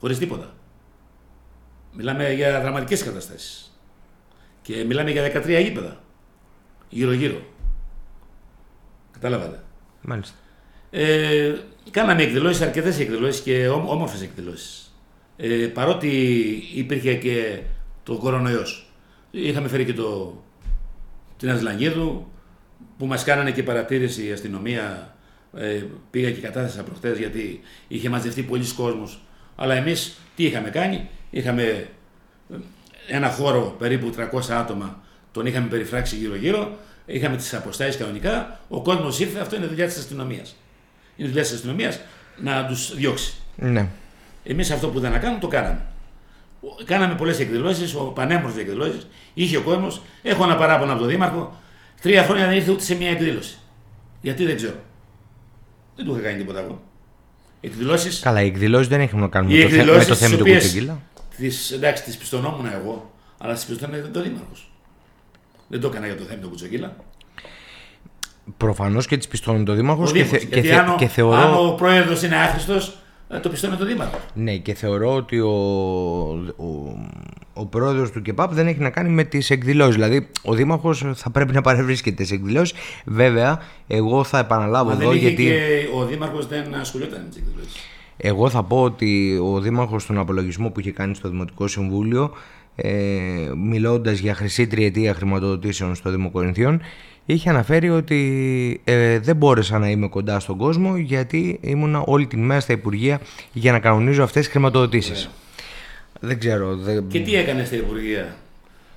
Χωρίς 0.00 0.18
τίποτα. 0.18 0.54
Μιλάμε 1.92 2.32
για 2.32 2.60
δραματικές 2.60 3.02
καταστάσεις. 3.02 3.78
Και 4.62 4.84
μιλάμε 4.84 5.10
για 5.10 5.22
13 5.22 5.60
γήπεδα. 5.62 6.00
Γύρω-γύρω. 6.88 7.42
Καταλάβατε. 9.10 9.62
Μάλιστα. 10.02 10.34
Ε, 10.90 11.54
κάναμε 11.90 12.22
εκδηλώσεις, 12.22 12.60
αρκετές 12.60 12.98
εκδηλώσεις 12.98 13.40
και 13.40 13.68
όμορφες 13.68 14.22
εκδηλώσεις. 14.22 14.94
Ε, 15.36 15.66
παρότι 15.66 16.08
υπήρχε 16.74 17.14
και 17.14 17.60
το 18.02 18.16
κορονοϊός. 18.16 18.92
Είχαμε 19.30 19.68
φέρει 19.68 19.84
και 19.84 19.92
το, 19.92 20.42
την 21.36 21.50
Ασλανγίδου 21.50 22.26
που 22.98 23.06
μας 23.06 23.24
κάνανε 23.24 23.50
και 23.50 23.62
παρατήρηση 23.62 24.26
η 24.26 24.32
αστυνομία. 24.32 25.14
Ε, 25.56 25.82
πήγα 26.10 26.30
και 26.30 26.40
κατάθεσα 26.40 26.82
προχτές 26.82 27.18
γιατί 27.18 27.60
είχε 27.88 28.08
μαζευτεί 28.08 28.42
πολλοί 28.42 28.72
κόσμος. 28.72 29.20
Αλλά 29.56 29.74
εμείς 29.74 30.16
τι 30.36 30.44
είχαμε 30.44 30.70
κάνει; 30.70 31.08
Είχαμε 31.30 31.62
ε, 31.62 32.56
ένα 33.08 33.28
χώρο 33.28 33.74
περίπου 33.78 34.12
300 34.16 34.50
άτομα, 34.50 35.02
τον 35.32 35.46
είχαμε 35.46 35.66
περιφράξει 35.66 36.16
γύρω-γύρω. 36.16 36.78
Είχαμε 37.06 37.36
τις 37.36 37.54
αποστάσεις 37.54 37.96
κανονικά. 37.96 38.60
Ο 38.68 38.82
κόσμος 38.82 39.20
ήρθε, 39.20 39.40
αυτό 39.40 39.56
είναι 39.56 39.66
δουλειά 39.66 39.86
της 39.86 39.98
αστυνομίας. 39.98 40.56
Είναι 41.16 41.28
δουλειά 41.28 41.42
της 41.42 41.52
αστυνομίας 41.52 42.00
να 42.36 42.66
τους 42.66 42.94
διώξει. 42.94 43.34
Ναι. 43.56 43.88
Εμείς 44.44 44.70
αυτό 44.70 44.88
που 44.88 44.98
ήταν 44.98 45.12
να 45.12 45.18
κάνουμε 45.18 45.40
το 45.40 45.48
κάναμε. 45.48 45.80
Ο- 46.64 46.84
Κάναμε 46.84 47.14
πολλές 47.14 47.38
εκδηλώσεις, 47.40 47.96
πανέμορφε 48.14 48.60
εκδηλώσεις. 48.60 49.06
Είχε 49.34 49.56
ο 49.56 49.60
κόσμος. 49.62 50.02
Έχω 50.22 50.44
ένα 50.44 50.56
παράπονο 50.56 50.90
από 50.92 51.00
τον 51.00 51.08
Δήμαρχο. 51.10 51.60
Τρία 52.02 52.22
χρόνια 52.24 52.46
δεν 52.46 52.56
ήρθε 52.56 52.70
ούτε 52.70 52.82
σε 52.82 52.94
μία 52.96 53.10
εκδήλωση. 53.10 53.58
Γιατί 54.20 54.44
δεν 54.44 54.56
ξέρω. 54.56 54.74
Δεν 55.96 56.04
του 56.04 56.12
είχα 56.12 56.20
κάνει 56.20 56.38
τίποτα 56.38 56.60
εγώ. 56.60 56.82
Εκδηλώσεις. 57.60 58.20
Καλά, 58.20 58.42
οι 58.42 58.46
εκδηλώσεις 58.46 58.88
δεν 58.88 59.00
έχουν 59.00 59.20
να 59.20 59.28
κάνουν 59.28 59.50
Οι 59.50 59.54
με 59.56 59.62
το, 59.62 59.68
θε- 59.68 59.76
με 59.76 59.80
εκδηλώσεις 59.82 60.08
το 60.08 60.14
θέμα 60.14 60.36
του 60.36 60.44
Κουτσογγίλα. 60.44 61.00
Εντάξει, 61.74 62.02
τις 62.02 62.16
πιστονόμουν 62.16 62.66
εγώ, 62.66 63.12
αλλά 63.38 63.54
τις 63.54 63.64
πιστονόμουν 63.64 64.12
το 64.12 64.22
Δήμαρχος. 64.22 64.70
Δεν 65.68 65.80
το 65.80 65.86
έκανα 65.86 66.06
για 66.06 66.16
το 66.16 66.22
θέμα 66.24 66.40
του 66.40 66.48
Κουτσογγίλα. 66.48 66.96
Προφανώς 68.56 69.06
και 69.06 69.16
τις 69.16 69.28
πιστώνει 69.28 69.64
το 69.64 69.72
Δήμαρχος 69.74 70.10
Ο 70.10 70.12
και, 70.14 70.22
Δήμος. 70.22 70.30
θε- 70.38 70.48
και, 70.48 70.54
Γιατί 70.60 70.68
θε- 70.68 70.78
αν, 70.78 70.88
ο, 70.88 70.96
και 70.98 71.06
θεωρώ. 71.06 71.36
αν 71.36 71.54
ο 71.66 71.72
πρόεδρος 71.72 72.22
είναι 72.22 72.36
άχρηστος, 72.36 72.96
το 73.40 73.48
πιστώνει 73.48 73.76
το 73.76 73.84
Δήμαρχο. 73.84 74.18
Ναι, 74.34 74.56
και 74.56 74.74
θεωρώ 74.74 75.14
ότι 75.14 75.40
ο, 75.40 75.52
ο, 76.56 76.96
ο 77.54 77.66
πρόεδρος 77.66 78.10
του 78.10 78.22
ΚΕΠΑΠ 78.22 78.52
δεν 78.52 78.66
έχει 78.66 78.80
να 78.80 78.90
κάνει 78.90 79.08
με 79.08 79.24
τις 79.24 79.50
εκδηλώσεις. 79.50 79.94
Δηλαδή, 79.94 80.28
ο 80.42 80.54
Δήμαρχος 80.54 81.04
θα 81.14 81.30
πρέπει 81.30 81.52
να 81.52 81.60
παρευρίσκεται 81.60 82.24
σε 82.24 82.34
εκδηλώσεις. 82.34 82.78
Βέβαια, 83.04 83.60
εγώ 83.86 84.24
θα 84.24 84.38
επαναλάβω 84.38 84.88
Μα 84.88 84.92
εδώ 84.92 85.08
δεν 85.08 85.16
είχε 85.16 85.28
γιατί... 85.28 85.44
και 85.44 85.58
ο 85.94 86.04
Δήμαρχος 86.04 86.46
δεν 86.46 86.74
ασχολιόταν 86.74 87.20
με 87.20 87.28
τις 87.28 87.36
εκδηλώσεις. 87.36 87.74
Εγώ 88.16 88.48
θα 88.48 88.62
πω 88.62 88.82
ότι 88.82 89.38
ο 89.42 89.60
Δήμαρχος 89.60 90.02
στον 90.02 90.18
απολογισμό 90.18 90.70
που 90.70 90.80
είχε 90.80 90.90
κάνει 90.90 91.14
στο 91.14 91.28
Δημοτικό 91.28 91.66
Συμβούλιο 91.66 92.32
ε, 92.76 92.90
μιλώντας 93.56 94.18
για 94.18 94.34
χρυσή 94.34 94.66
τριετία 94.66 95.14
χρηματοδοτήσεων 95.14 95.94
στο 95.94 96.10
Δήμο 96.10 96.30
Κορινθίων 96.30 96.80
είχε 97.26 97.50
αναφέρει 97.50 97.90
ότι 97.90 98.80
ε, 98.84 99.18
δεν 99.18 99.36
μπόρεσα 99.36 99.78
να 99.78 99.90
είμαι 99.90 100.08
κοντά 100.08 100.40
στον 100.40 100.56
κόσμο 100.56 100.96
γιατί 100.96 101.58
ήμουνα 101.62 102.00
όλη 102.00 102.26
την 102.26 102.44
μέρα 102.44 102.60
στα 102.60 102.72
Υπουργεία 102.72 103.20
για 103.52 103.72
να 103.72 103.78
κανονίζω 103.78 104.22
αυτές 104.22 104.42
τις 104.42 104.52
χρηματοδοτήσεις. 104.52 105.30
Δεν 106.20 106.38
ξέρω. 106.38 106.76
Δεν... 106.76 107.08
Και 107.08 107.20
τι 107.20 107.34
έκανες 107.34 107.66
στην 107.66 107.78
Υπουργεία; 107.78 108.36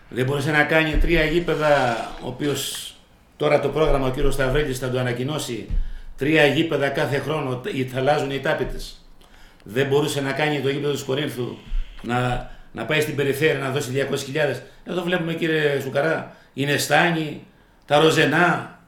Δεν 0.10 0.26
μπορούσε 0.26 0.52
να 0.52 0.64
κάνει 0.64 0.92
τρία 0.92 1.24
γήπεδα, 1.24 1.98
ο 2.24 2.28
οποίος 2.28 2.94
τώρα 3.38 3.60
το 3.60 3.68
πρόγραμμα 3.68 4.08
ο 4.08 4.12
κύριος 4.12 4.34
Σταυρέλη 4.34 4.74
θα 4.74 4.90
το 4.90 5.00
ανακοινώσει. 5.00 5.66
Τρία 6.18 6.46
γήπεδα 6.46 6.90
κάθε 6.90 7.18
χρόνο 7.18 7.62
ή 7.74 7.84
θα 7.84 8.00
αλλάζουν 8.00 8.32
οι 8.32 8.40
τάπητες. 8.40 9.06
Δεν 9.64 9.88
μπορούσε 9.88 10.22
να 10.22 10.32
κάνει 10.32 10.60
το 10.60 10.70
γήπεδο 10.70 10.94
του 10.94 11.06
Κορίνθου 11.06 11.58
να, 12.02 12.50
να 12.78 12.86
πάει 12.86 13.02
στην 13.02 13.16
περιφέρεια 13.16 13.60
να 13.60 13.70
δώσει 13.70 14.08
200.000. 14.12 14.60
Εδώ 14.86 15.02
βλέπουμε 15.02 15.34
κύριε 15.34 15.80
Σουκαρά, 15.80 16.36
είναι 16.54 16.78
στάνι, 16.78 17.42
τα 17.86 18.00
ροζενά, 18.00 18.80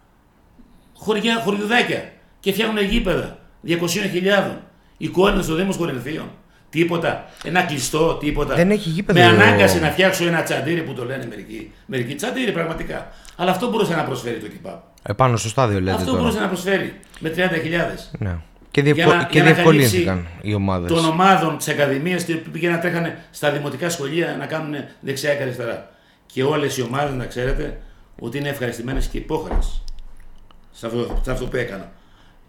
χωριά, 0.94 1.42
χωριουδάκια 1.44 2.12
και 2.40 2.52
φτιάχνουν 2.52 2.84
γήπεδα 2.84 3.38
200.000. 3.68 4.58
Εικόνε 4.98 5.42
στο 5.42 5.56
Δήμος 5.56 5.78
Κορινθίων. 5.78 6.30
Τίποτα. 6.70 7.26
Ένα 7.44 7.62
κλειστό, 7.62 8.14
τίποτα. 8.14 8.56
Δεν 8.56 8.72
έχει 8.72 8.90
γήπεδο. 8.90 9.20
Με 9.20 9.26
ανάγκασε 9.26 9.80
να 9.80 9.90
φτιάξω 9.90 10.26
ένα 10.26 10.44
τσαντήρι 10.44 10.82
που 10.82 10.94
το 10.94 11.06
λένε 11.06 11.26
μερικοί. 11.30 11.72
Μερικοί 11.86 12.16
τσαντήρι 12.16 12.52
πραγματικά. 12.52 13.08
Αλλά 13.36 13.52
αυτό 13.52 13.70
μπορούσε 13.70 13.96
να 13.96 14.04
προσφέρει 14.04 14.40
το 14.40 14.48
ΚΙΠΑΠ. 14.48 14.82
Επάνω 15.04 15.38
στο 15.38 15.50
στάδιο 15.50 15.80
λέτε 15.80 15.92
Αυτό 15.92 16.06
τώρα. 16.06 16.20
μπορούσε 16.20 16.40
να 16.40 16.48
προσφέρει 16.48 17.00
με 17.20 17.34
30.000. 17.36 17.40
Ναι. 18.20 18.38
Και, 18.72 18.82
Για 18.82 18.94
διευκο... 18.94 19.14
να- 19.14 19.24
και 19.24 19.28
για 19.32 19.44
να 19.44 19.52
διευκολύνθηκαν 19.54 20.16
καλύψει 20.16 20.50
οι 20.50 20.54
ομάδες. 20.54 20.92
Των 20.92 21.06
ομάδων 21.06 21.58
της 21.58 21.68
Ακαδημίας 21.68 22.26
που 22.26 22.50
πήγαιναν 22.52 22.80
τρέχανε 22.80 23.18
στα 23.32 23.52
δημοτικά 23.52 23.90
σχολεία 23.90 24.36
να 24.40 24.46
κάνουν 24.46 24.76
δεξιά 25.00 25.36
και 25.36 25.44
αριστερά. 25.44 25.90
Και 26.26 26.44
όλες 26.44 26.78
οι 26.78 26.82
ομάδες, 26.82 27.16
να 27.16 27.26
ξέρετε, 27.26 27.80
ότι 28.20 28.38
είναι 28.38 28.50
ευχαριστημένες 28.50 29.08
και 29.08 29.18
υπόχρεες 29.18 29.84
σε 30.72 30.86
αυτό, 30.86 31.22
σε 31.24 31.32
αυτό 31.32 31.46
που 31.46 31.56
έκανα. 31.56 31.92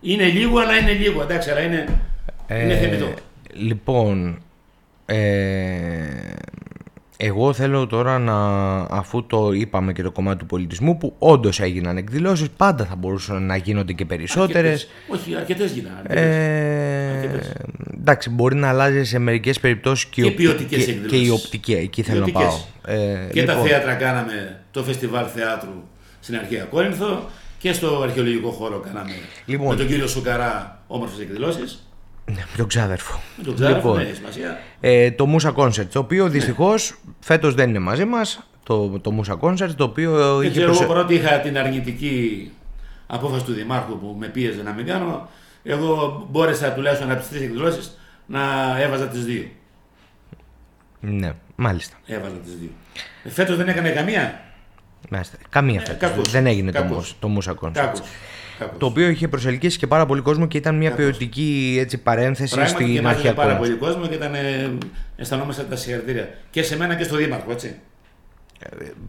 Είναι 0.00 0.24
λίγο, 0.24 0.58
αλλά 0.58 0.76
είναι 0.76 0.92
λίγο. 0.92 1.22
Εντάξει, 1.22 1.50
αλλά 1.50 1.60
είναι, 1.60 2.00
είναι 2.50 2.76
θεμητό. 2.76 3.14
Λοιπόν, 3.52 4.42
ε, 5.06 5.16
εγώ 7.22 7.52
θέλω 7.52 7.86
τώρα 7.86 8.18
να, 8.18 8.36
αφού 8.80 9.26
το 9.26 9.52
είπαμε 9.52 9.92
και 9.92 10.02
το 10.02 10.10
κομμάτι 10.10 10.38
του 10.38 10.46
πολιτισμού 10.46 10.96
που 10.98 11.14
όντως 11.18 11.60
έγιναν 11.60 11.96
εκδηλώσεις, 11.96 12.48
πάντα 12.56 12.84
θα 12.84 12.96
μπορούσαν 12.96 13.46
να 13.46 13.56
γίνονται 13.56 13.92
και 13.92 14.04
περισσότερες. 14.04 14.88
Αρκετές. 15.08 15.20
Όχι, 15.26 15.34
αρκετές 15.36 15.72
γίνανε. 15.72 15.94
αρκετές. 15.98 16.24
Ε, 16.24 17.16
Αρκετές. 17.16 17.52
εντάξει, 18.00 18.30
μπορεί 18.30 18.54
να 18.56 18.68
αλλάζει 18.68 19.04
σε 19.04 19.18
μερικές 19.18 19.60
περιπτώσεις 19.60 20.04
και, 20.06 20.20
η 20.20 20.24
Και 20.24 20.30
οπτική- 20.30 20.48
ποιοτικές 20.48 20.84
και, 20.84 20.90
εκδηλώσεις. 20.90 21.18
και 21.20 21.26
η 21.26 21.30
οπτική, 21.30 21.72
εκεί 21.72 22.02
θέλω 22.02 22.20
να 22.26 22.32
πάω. 22.32 22.42
Ποιοτικές. 22.42 23.26
Ε, 23.28 23.28
και 23.32 23.42
τα 23.44 23.52
λοιπόν, 23.52 23.68
θέατρα 23.68 23.94
κάναμε 23.94 24.60
το 24.70 24.82
φεστιβάλ 24.82 25.26
θεάτρου 25.34 25.82
στην 26.20 26.36
αρχαία 26.36 26.64
Κόρινθο 26.64 27.28
και 27.58 27.72
στο 27.72 28.00
αρχαιολογικό 28.02 28.50
χώρο 28.50 28.78
κάναμε 28.78 29.12
Λοιπόν. 29.46 29.68
με 29.68 29.74
τον 29.76 29.86
κύριο 29.86 30.06
Σουκαρά 30.06 30.82
όμορφες 30.86 31.18
εκδηλώσεις. 31.20 31.84
Με 32.36 32.56
τον 32.56 32.66
ξάδερφο. 32.66 33.20
Με 33.36 33.44
τον 33.44 33.54
Ξάδερφο, 33.54 33.76
Λοιπόν, 33.80 33.96
δεν 33.96 34.06
έχει 34.06 34.16
σημασία. 34.16 34.58
ε, 34.80 35.10
το 35.10 35.26
Μούσα 35.26 35.52
Concert, 35.56 35.86
το 35.92 35.98
οποίο 35.98 36.28
δυστυχώς 36.28 36.94
φέτος 37.20 37.54
δεν 37.54 37.68
είναι 37.68 37.78
μαζί 37.78 38.04
μας. 38.04 38.44
το, 38.62 38.98
το 39.00 39.10
Μούσα 39.10 39.38
Concert, 39.40 39.70
το 39.76 39.84
οποίο 39.84 40.36
Δεν 40.36 40.40
είχε 40.42 40.50
ξέρω, 40.50 40.64
εγώ 40.66 40.72
προσε- 40.78 40.86
παρότι 40.92 41.14
είχα 41.14 41.40
την 41.40 41.58
αρνητική 41.58 42.50
απόφαση 43.06 43.44
του 43.44 43.52
Δημάρχου 43.52 43.98
που 43.98 44.16
με 44.18 44.26
πίεζε 44.26 44.62
να 44.62 44.72
μην 44.72 44.86
κάνω, 44.86 45.28
εγώ 45.62 46.26
μπόρεσα 46.30 46.72
τουλάχιστον 46.72 47.10
από 47.10 47.20
τις 47.20 47.28
τρεις 47.28 47.42
εκδηλώσεις 47.42 47.98
να 48.26 48.40
έβαζα 48.80 49.06
τις 49.08 49.24
δύο. 49.24 49.44
Ναι, 51.00 51.32
μάλιστα. 51.56 51.96
Έβαζα 52.06 52.34
τις 52.34 52.54
δύο. 52.60 52.70
Ε, 53.24 53.28
Φέτος 53.30 53.56
δεν 53.56 53.68
έκανε 53.68 53.90
καμία; 53.90 54.40
μάλιστα. 55.10 55.36
Καμία 55.48 55.80
φέτος. 55.80 55.96
κακός. 56.10 56.30
Δεν 56.30 56.46
έγινε 56.46 56.72
το, 56.72 56.78
Κακός. 56.80 56.96
Μους- 56.96 57.14
το 57.20 57.28
Μούσα 57.28 57.54
Concert. 57.60 57.72
Κάκο. 58.60 58.76
Το 58.78 58.86
οποίο 58.86 59.08
είχε 59.08 59.28
προσελκύσει 59.28 59.78
και 59.78 59.86
πάρα 59.86 60.06
πολύ 60.06 60.20
κόσμο 60.20 60.46
και 60.46 60.56
ήταν 60.56 60.76
μια 60.76 60.90
Κακός. 60.90 61.04
ποιοτική 61.04 61.76
έτσι, 61.80 61.98
παρένθεση 61.98 62.54
Πράγματι 62.54 62.84
και 62.84 62.90
στην 62.90 63.02
μάθαμε 63.02 63.08
αρχαία 63.16 63.34
πάρα 63.34 63.54
concert. 63.54 63.58
πολύ 63.58 63.74
κόσμο 63.74 64.06
και 64.06 64.14
ήταν, 64.14 64.34
ε, 64.34 64.70
αισθανόμαστε 65.16 65.62
τα 65.62 65.76
συγχαρητήρια. 65.76 66.28
Και 66.50 66.62
σε 66.62 66.76
μένα 66.76 66.94
και 66.94 67.04
στο 67.04 67.16
Δήμαρχο, 67.16 67.50
έτσι. 67.52 67.74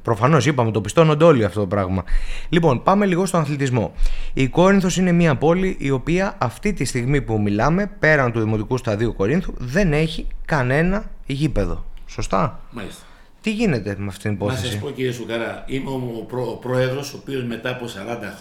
Προφανώς 0.02 0.46
είπαμε, 0.46 0.72
το 0.72 0.82
πιστώνονται 0.82 1.24
όλοι 1.24 1.44
αυτό 1.44 1.60
το 1.60 1.68
πράγμα. 1.68 2.04
Λοιπόν, 2.50 2.84
πάμε 2.84 3.06
λίγο 3.06 3.26
στον 3.26 3.42
αθλητισμό. 3.42 3.94
Η 4.34 4.48
Κόρινθος 4.48 4.98
είναι 4.98 5.12
μια 5.12 5.36
πόλη 5.36 5.76
η 5.80 5.90
οποία 5.90 6.36
αυτή 6.38 6.74
τη 6.74 6.86
στιγμή 6.86 7.22
που 7.22 7.42
μιλάμε, 7.42 7.92
πέραν 8.00 8.32
του 8.32 8.40
Δημοτικού 8.40 8.78
Σταδίου 8.78 9.14
Κορίνθου, 9.16 9.54
δεν 9.58 9.94
έχει 9.94 10.28
κανένα 10.46 11.04
γήπεδο. 11.26 11.86
Σωστά; 12.08 12.60
Μάλιστα. 12.72 13.04
Τι 13.42 13.52
γίνεται 13.52 13.96
με 13.98 14.08
αυτήν 14.08 14.38
την 14.38 14.48
Να 14.48 14.54
σας 14.54 14.60
υπόθεση; 14.64 14.80
πω 14.80 14.90
κύριε 14.90 15.12
Σουκαρά, 15.12 15.64
είμαι 15.68 15.90
ο, 15.90 16.26
προ, 16.28 16.42
ο 16.52 16.56
πρόεδρος, 16.56 17.14
ο 17.14 17.18
οποίος 17.22 17.44
μετά 17.44 17.70
από 17.70 17.86
40 17.86 17.90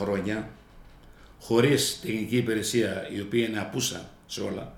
χρόνια, 0.01 0.49
χωρίς 1.41 2.01
τεχνική 2.01 2.37
υπηρεσία, 2.37 3.09
η 3.15 3.21
οποία 3.21 3.47
είναι 3.47 3.59
απούσα 3.59 4.09
σε 4.27 4.41
όλα, 4.41 4.73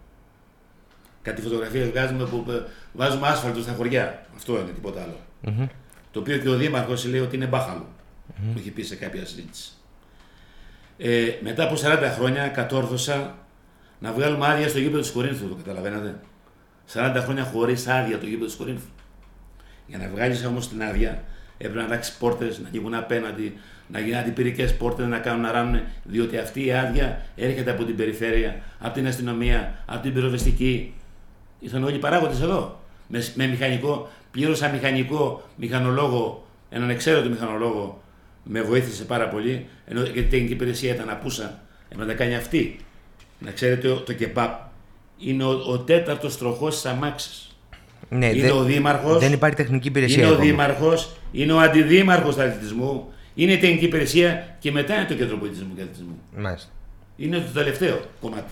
κάτι 1.22 1.42
φωτογραφίες 1.42 1.88
βγάζουμε 1.88 2.24
που 2.24 2.44
ε, 2.50 2.62
βάζουμε 2.92 3.26
άσφαλτο 3.26 3.60
στα 3.60 3.72
χωριά. 3.72 4.26
Αυτό 4.36 4.52
είναι, 4.52 4.70
τίποτα 4.70 5.02
άλλο. 5.02 5.16
Το 6.10 6.20
οποίο 6.20 6.38
και 6.38 6.48
ο 6.48 6.56
Δήμαρχος 6.56 7.04
λέει 7.04 7.20
ότι 7.20 7.36
είναι 7.36 7.46
μπάχαλο. 7.46 7.88
Μου 8.36 8.54
έχει 8.58 8.70
πει 8.70 8.82
σε 8.82 8.96
κάποια 8.96 9.26
συζήτηση. 9.26 9.72
Ε, 10.98 11.28
μετά 11.42 11.64
από 11.64 11.74
40 11.82 12.12
χρόνια 12.16 12.48
κατόρθωσα 12.48 13.34
να 13.98 14.12
βγάλουμε 14.12 14.46
άδεια 14.46 14.68
στο 14.68 14.78
γήπεδο 14.78 15.00
της 15.00 15.10
Κορίνθου, 15.10 15.48
το 15.48 15.54
καταλαβαίνετε. 15.54 16.20
40 16.92 17.20
χρόνια 17.24 17.44
χωρίς 17.44 17.86
άδεια 17.86 18.18
το 18.18 18.26
γήπεδο 18.26 18.46
της 18.46 18.54
Κορίνθου. 18.54 18.88
Για 19.86 19.98
να 19.98 20.08
βγάλεις 20.08 20.44
όμως 20.44 20.68
την 20.68 20.82
άδεια, 20.82 21.24
έπρεπε 21.62 21.78
να 21.78 21.84
αλλάξει 21.84 22.18
πόρτες, 22.18 22.58
να 22.58 22.68
ανοίγουν 22.68 22.94
απέναντι, 22.94 23.58
να 23.86 24.00
γίνουν 24.00 24.18
αντιπυρικές 24.18 24.76
πόρτες, 24.76 25.06
να 25.06 25.18
κάνουν 25.18 25.40
να 25.40 25.52
ράνουν. 25.52 25.80
Διότι 26.04 26.38
αυτή 26.38 26.66
η 26.66 26.72
άδεια 26.72 27.22
έρχεται 27.36 27.70
από 27.70 27.84
την 27.84 27.96
περιφέρεια, 27.96 28.60
από 28.78 28.94
την 28.94 29.06
αστυνομία, 29.06 29.84
από 29.86 30.02
την 30.02 30.12
πυροσβεστική. 30.12 30.94
Ήρθαν 31.60 31.84
όλοι 31.84 31.94
οι 31.94 31.98
παράγοντες 31.98 32.40
εδώ. 32.40 32.80
Με, 33.08 33.24
με 33.34 33.46
μηχανικό, 33.46 34.10
πλήρωσα 34.30 34.68
μηχανικό, 34.68 35.48
μηχανολόγο, 35.56 36.46
έναν 36.70 36.90
εξαίρετο 36.90 37.28
μηχανολόγο, 37.28 38.02
με 38.44 38.62
βοήθησε 38.62 39.04
πάρα 39.04 39.28
πολύ, 39.28 39.66
ενώ 39.86 40.02
γιατί 40.02 40.18
η 40.18 40.22
τεχνική 40.22 40.52
υπηρεσία 40.52 40.94
ήταν 40.94 41.10
απούσα, 41.10 41.62
έπρεπε 41.84 42.02
να 42.04 42.16
τα 42.16 42.24
κάνει 42.24 42.34
αυτή. 42.34 42.78
Να 43.38 43.50
ξέρετε, 43.50 43.88
το, 43.88 44.00
το 44.00 44.12
κεπάπ 44.12 44.60
είναι 45.18 45.44
ο, 45.44 45.50
ο 45.50 45.78
τέταρτος 45.78 46.38
τροχός 46.38 46.74
της 46.74 46.84
αμάξης. 46.86 47.51
Ναι, 48.14 48.26
είναι 48.26 48.40
δεν- 48.40 48.50
ο 48.56 48.62
Δήμαρχος, 48.62 49.18
Δεν 49.18 49.32
υπάρχει 49.32 49.56
τεχνική 49.56 49.88
υπηρεσία. 49.88 50.16
Είναι 50.22 50.26
ο 50.26 50.34
ακόμα. 50.34 50.44
Δήμαρχος, 50.50 51.16
είναι 51.32 51.52
ο 51.52 51.58
Αντιδήμαρχος 51.60 52.34
του 52.34 52.42
αθλητισμού, 52.42 53.04
είναι 53.34 53.52
η 53.52 53.58
τεχνική 53.58 53.84
υπηρεσία 53.84 54.56
και 54.58 54.72
μετά 54.72 54.94
είναι 54.94 55.04
το 55.04 55.14
κέντρο 55.14 55.36
πολιτισμού 55.36 55.74
και 55.74 55.80
αθλητισμού. 55.82 56.18
Μάλιστα. 56.36 56.68
Είναι 57.16 57.36
το 57.38 57.52
τελευταίο 57.54 58.00
κομμάτι. 58.20 58.50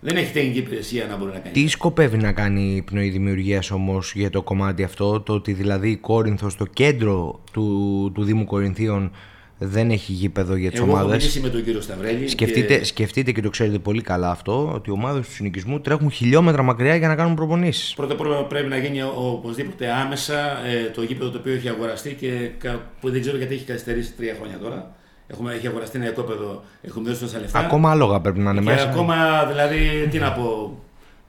Δεν 0.00 0.16
έχει 0.16 0.32
τεχνική 0.32 0.58
υπηρεσία 0.58 1.06
να 1.06 1.16
μπορεί 1.16 1.32
να 1.32 1.38
κάνει. 1.38 1.54
Τι 1.54 1.68
σκοπεύει 1.68 2.16
να 2.16 2.32
κάνει 2.32 2.74
η 2.76 2.82
πνοή 2.82 3.08
δημιουργίας 3.08 3.70
όμως 3.70 4.12
για 4.14 4.30
το 4.30 4.42
κομμάτι 4.42 4.82
αυτό, 4.82 5.20
το 5.20 5.32
ότι 5.32 5.52
δηλαδή 5.52 5.90
η 5.90 5.96
Κόρινθος, 5.96 6.56
το 6.56 6.64
κέντρο 6.66 7.40
του, 7.52 8.10
του 8.14 8.24
Δήμου 8.24 8.44
Κορινθίων, 8.44 9.10
δεν 9.58 9.90
έχει 9.90 10.12
γήπεδο 10.12 10.54
για 10.56 10.70
τις 10.70 10.78
Εγώ 10.80 10.88
έχω 10.88 10.98
ομάδες. 10.98 11.16
μιλήσει 11.18 11.40
με 11.40 11.48
τον 11.48 11.64
κύριο 11.64 11.80
Σταυρέλη. 11.80 12.28
Σκεφτείτε, 12.28 12.78
και 12.78 12.84
σκεφτείτε 12.84 13.32
και 13.32 13.40
το 13.42 13.50
ξέρετε 13.50 13.78
πολύ 13.78 14.02
καλά 14.02 14.30
αυτό, 14.30 14.72
ότι 14.74 14.90
οι 14.90 14.92
ομάδες 14.92 15.26
του 15.26 15.32
συνοικισμού 15.32 15.80
τρέχουν 15.80 16.10
χιλιόμετρα 16.10 16.62
μακριά 16.62 16.96
για 16.96 17.08
να 17.08 17.14
κάνουν 17.14 17.34
προπονήσεις. 17.34 17.94
Πρώτα 17.94 18.12
απ' 18.12 18.20
όλα 18.20 18.44
πρέπει 18.44 18.68
να 18.68 18.76
γίνει 18.78 19.02
οπωσδήποτε 19.02 19.92
άμεσα 19.92 20.64
ε, 20.66 20.90
το 20.94 21.02
γήπεδο 21.02 21.30
το 21.30 21.38
οποίο 21.38 21.52
έχει 21.52 21.68
αγοραστεί 21.68 22.14
και 22.14 22.50
κα- 22.58 22.82
που 23.00 23.10
δεν 23.10 23.20
ξέρω 23.20 23.36
γιατί 23.36 23.54
έχει 23.54 23.64
καθυστερήσει 23.64 24.12
τρία 24.12 24.34
χρόνια 24.38 24.58
τώρα. 24.58 24.92
Έχουμε, 25.26 25.52
έχει 25.54 25.66
αγοραστεί 25.66 25.98
ένα 25.98 26.08
οικόπεδο, 26.08 26.62
έχουμε 26.82 27.08
δώσει 27.08 27.20
τόσα 27.20 27.38
λεφτά. 27.40 27.58
Ακόμα 27.58 27.90
άλογα 27.90 28.20
πρέπει 28.20 28.38
να 28.38 28.50
είναι 28.50 28.58
και 28.60 28.64
μέσα. 28.64 28.88
ακόμα 28.88 29.44
δηλαδή, 29.46 30.08
τι 30.10 30.18
να 30.18 30.32
πω, 30.32 30.78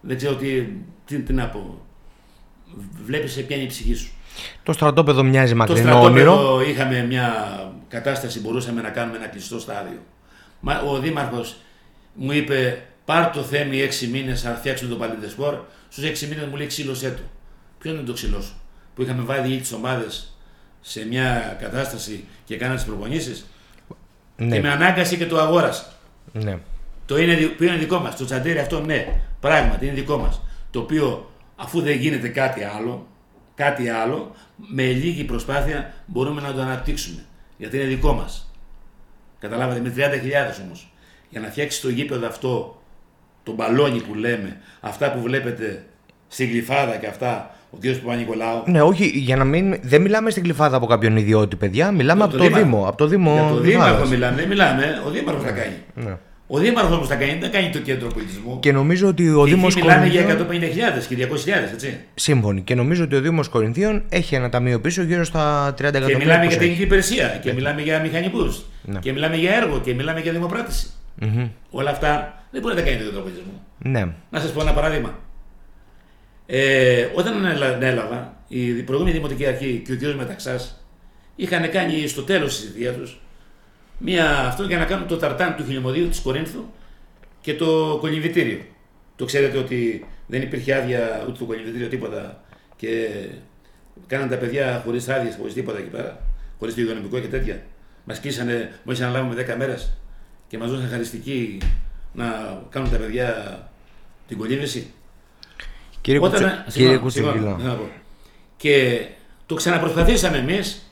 δεν 0.01 0.17
ξέρω 0.17 0.35
τι, 0.35 0.47
τι, 1.05 1.19
τι 1.19 1.33
να 1.33 1.45
πω. 1.47 1.81
Βλέπεις 3.05 3.31
σε 3.31 3.41
ποια 3.41 3.55
είναι 3.55 3.65
η 3.65 3.67
ψυχή 3.67 3.93
σου. 3.93 4.11
Το 4.63 4.73
στρατόπεδο 4.73 5.23
μοιάζει 5.23 5.51
Το 5.51 5.57
μακρινό 5.57 6.01
όνειρο. 6.01 6.31
στρατόπεδο 6.33 6.69
είχαμε 6.69 7.01
μια 7.05 7.33
κατάσταση, 7.87 8.39
μπορούσαμε 8.39 8.81
να 8.81 8.89
κάνουμε 8.89 9.17
ένα 9.17 9.27
κλειστό 9.27 9.59
στάδιο. 9.59 9.99
Μα, 10.59 10.79
ο 10.79 10.99
Δήμαρχος 10.99 11.55
μου 12.13 12.31
είπε 12.31 12.81
πάρ 13.05 13.29
το 13.31 13.41
θέμη 13.41 13.81
έξι 13.81 14.07
μήνες 14.07 14.43
να 14.43 14.53
φτιάξουμε 14.55 14.89
το 14.89 14.95
παλιδεσπορ. 14.95 15.57
Στους 15.89 16.03
έξι 16.03 16.27
μήνες 16.27 16.45
μου 16.45 16.55
λέει 16.55 16.67
ξύλωσέ 16.67 17.09
το. 17.11 17.21
Ποιο 17.79 17.91
είναι 17.91 18.01
το 18.01 18.13
ξύλος 18.13 18.43
σου. 18.45 18.53
Που 18.95 19.01
είχαμε 19.01 19.21
βάλει 19.23 19.57
τις 19.57 19.73
ομάδες 19.73 20.37
σε 20.81 21.05
μια 21.07 21.57
κατάσταση 21.61 22.23
και 22.45 22.57
κάναμε 22.57 22.75
τις 22.77 22.85
προπονήσεις; 22.85 23.45
Ναι, 24.35 24.55
και 24.55 24.61
με 24.61 24.69
ανάγκασε 24.71 25.15
και 25.15 25.25
το 25.25 25.39
αγόρασα. 25.39 25.85
ναι. 26.33 26.57
Το 27.05 27.17
είναι, 27.17 27.35
δι- 27.35 27.55
ποιο 27.57 27.67
είναι 27.67 27.77
δικό 27.77 27.99
μας. 27.99 28.15
Το 28.15 28.25
τσαντέρι 28.25 28.59
αυτό, 28.59 28.79
ναι, 28.79 29.21
πράγματι 29.39 29.85
είναι 29.85 29.93
δικό 29.95 30.17
μας. 30.17 30.41
Το 30.71 30.79
οποίο 30.79 31.31
αφού 31.55 31.81
δεν 31.81 31.97
γίνεται 31.97 32.27
κάτι 32.27 32.63
άλλο, 32.63 33.07
κάτι 33.63 33.89
άλλο, 33.89 34.31
με 34.55 34.83
λίγη 34.83 35.23
προσπάθεια 35.23 35.93
μπορούμε 36.05 36.41
να 36.41 36.53
το 36.53 36.61
αναπτύξουμε. 36.61 37.21
Γιατί 37.57 37.77
είναι 37.77 37.85
δικό 37.85 38.13
μας. 38.13 38.51
Καταλάβατε, 39.39 39.79
με 39.79 39.93
30.000 39.95 40.01
όμως. 40.65 40.91
Για 41.29 41.39
να 41.39 41.47
φτιάξει 41.47 41.81
το 41.81 41.89
γήπεδο 41.89 42.27
αυτό, 42.27 42.81
το 43.43 43.51
μπαλόνι 43.53 43.99
που 44.01 44.15
λέμε, 44.15 44.57
αυτά 44.79 45.11
που 45.11 45.21
βλέπετε 45.21 45.85
στην 46.27 46.49
γλυφάδα 46.49 46.95
και 46.95 47.07
αυτά, 47.07 47.55
ο 47.71 47.77
κ. 47.77 47.85
Παπα-Νικολάου. 47.85 48.63
Ναι, 48.65 48.81
όχι, 48.81 49.05
για 49.05 49.35
να 49.35 49.43
μην. 49.43 49.79
Δεν 49.81 50.01
μιλάμε 50.01 50.29
στην 50.29 50.43
κλειφάδα 50.43 50.77
από 50.77 50.85
κάποιον 50.85 51.17
ιδιώτη, 51.17 51.55
παιδιά. 51.55 51.91
Μιλάμε 51.91 52.23
από 52.23 52.37
το, 52.37 52.43
Δήμαρχο. 52.43 52.65
Δήμο. 52.65 52.87
Από 52.87 52.97
το 52.97 53.07
Δήμο. 53.07 53.33
Για 53.33 53.41
το 53.41 53.55
Γλυφάδας. 53.55 53.87
Δήμαρχο 53.87 54.09
μιλάμε, 54.09 54.35
δεν 54.35 54.47
μιλάμε, 54.47 55.01
ο 55.05 55.09
Δήμαρχος 55.09 55.43
θα 55.43 55.51
κάνει. 55.51 55.75
Ναι. 55.93 56.17
Ο 56.51 56.57
Δήμαρχος 56.59 56.95
όμως 56.95 57.07
θα 57.07 57.15
κάνει, 57.15 57.31
δεν 57.31 57.41
θα 57.41 57.47
κάνει 57.47 57.69
το 57.69 57.79
κέντρο 57.79 58.07
πολιτισμού. 58.07 58.59
Και 58.59 58.71
νομίζω 58.71 59.07
ότι 59.07 59.29
ο 59.29 59.43
Και 59.45 59.49
Δήμος 59.53 59.75
εκεί 59.75 59.85
μιλάμε 59.85 60.05
για 60.07 60.23
Κορινθίων. 60.23 60.47
150.000 60.99 61.07
και 61.07 61.15
200.000, 61.15 61.73
έτσι. 61.73 61.97
Σύμφωνοι. 62.15 62.61
Και 62.61 62.75
νομίζω 62.75 63.03
ότι 63.03 63.15
ο 63.15 63.21
Δήμος 63.21 63.47
Κορινθίων 63.49 64.03
έχει 64.09 64.35
ένα 64.35 64.49
ταμείο 64.49 64.79
πίσω 64.79 65.01
γύρω 65.03 65.23
στα 65.23 65.73
30 65.73 65.79
εκατομμύρια. 65.79 66.07
Και 66.17 66.17
μιλάμε 66.17 66.43
πώς 66.43 66.53
για 66.53 66.55
έχει. 66.55 66.57
τεχνική 66.59 66.81
υπηρεσία 66.81 67.39
και 67.43 67.53
μιλάμε 67.53 67.81
για 67.81 67.99
μηχανικούς. 67.99 68.61
Ναι. 68.83 68.99
Και 68.99 69.11
μιλάμε 69.13 69.35
για 69.35 69.55
έργο 69.55 69.79
και 69.79 69.93
μιλάμε 69.93 70.19
για 70.19 70.31
δημοπράτηση. 70.31 70.87
Μμμ. 71.15 71.47
Όλα 71.69 71.89
αυτά 71.89 72.43
δεν 72.51 72.61
μπορεί 72.61 72.75
να 72.75 72.81
τα 72.81 72.89
κάνει 72.89 73.03
το 73.03 73.19
πολιτισμό. 73.19 73.51
Ναι. 73.77 74.07
Να 74.29 74.39
σας 74.39 74.51
πω 74.51 74.61
ένα 74.61 74.73
παράδειγμα. 74.73 75.19
Ε, 76.45 77.07
όταν 77.15 77.45
ανέλα- 77.45 77.73
ανέλαβα, 77.75 78.33
η 78.47 78.59
προηγούμενη 78.71 79.15
Δημοτική 79.15 79.45
Αρχή 79.45 79.81
και 79.85 79.91
ο 79.93 80.11
κ. 80.11 80.15
Μεταξάς 80.17 80.83
είχαν 81.35 81.69
κάνει 81.71 82.07
στο 82.07 82.21
τέλος 82.21 82.55
της 82.59 82.65
θητείας 82.71 82.95
τους 82.95 83.19
μία 83.99 84.39
αυτό 84.39 84.63
για 84.63 84.77
να 84.77 84.85
κάνουν 84.85 85.07
το 85.07 85.17
ταρτάν 85.17 85.55
του 85.55 85.63
χιλιομοδίου 85.65 86.07
της 86.09 86.19
Κορίνθου 86.19 86.63
και 87.41 87.53
το 87.55 87.97
κολυμβητήριο. 88.01 88.59
Το 89.15 89.25
ξέρετε 89.25 89.57
ότι 89.57 90.05
δεν 90.27 90.41
υπήρχε 90.41 90.73
άδεια 90.75 91.23
ούτε 91.27 91.37
το 91.39 91.45
κολυμβητήριο 91.45 91.87
τίποτα 91.87 92.43
και 92.75 93.07
κάναν 94.07 94.29
τα 94.29 94.35
παιδιά 94.35 94.81
χωρίς 94.85 95.09
άδειες, 95.09 95.35
χωρίς 95.39 95.53
τίποτα 95.53 95.77
εκεί 95.77 95.89
πέρα, 95.89 96.19
χωρίς 96.59 96.75
το 96.75 96.81
υγειονομικό 96.81 97.19
και 97.19 97.27
τέτοια. 97.27 97.61
Μας 98.03 98.19
κλείσανε, 98.19 98.79
μόλι 98.83 99.03
αναλάβουμε 99.03 99.45
10 99.53 99.55
μέρες 99.57 99.97
και 100.47 100.57
μας 100.57 100.69
δώσαν 100.71 100.89
χαριστική 100.89 101.57
να 102.13 102.57
κάνουν 102.69 102.89
τα 102.91 102.97
παιδιά 102.97 103.59
την 104.27 104.37
κολύμβηση. 104.37 104.91
Κύριε, 106.01 106.19
Όταν- 106.19 106.41
Κουτσε... 106.41 106.63
συγγνώμη, 106.67 106.97
Κύριε 106.97 107.09
συγγνώμη, 107.09 107.39
Κουτσεγγυλά. 107.39 107.69
να 107.71 107.79
πω. 107.79 107.89
Και 108.57 109.05
το 109.45 109.55
ξαναπροσπαθήσαμε 109.55 110.37
εμείς, 110.37 110.88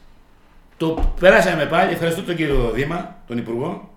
το 0.77 1.13
περάσαμε 1.19 1.65
πάλι. 1.65 1.91
Ευχαριστώ 1.91 2.21
τον 2.21 2.35
κύριο 2.35 2.71
Δήμα, 2.73 3.15
τον 3.27 3.37
Υπουργό, 3.37 3.89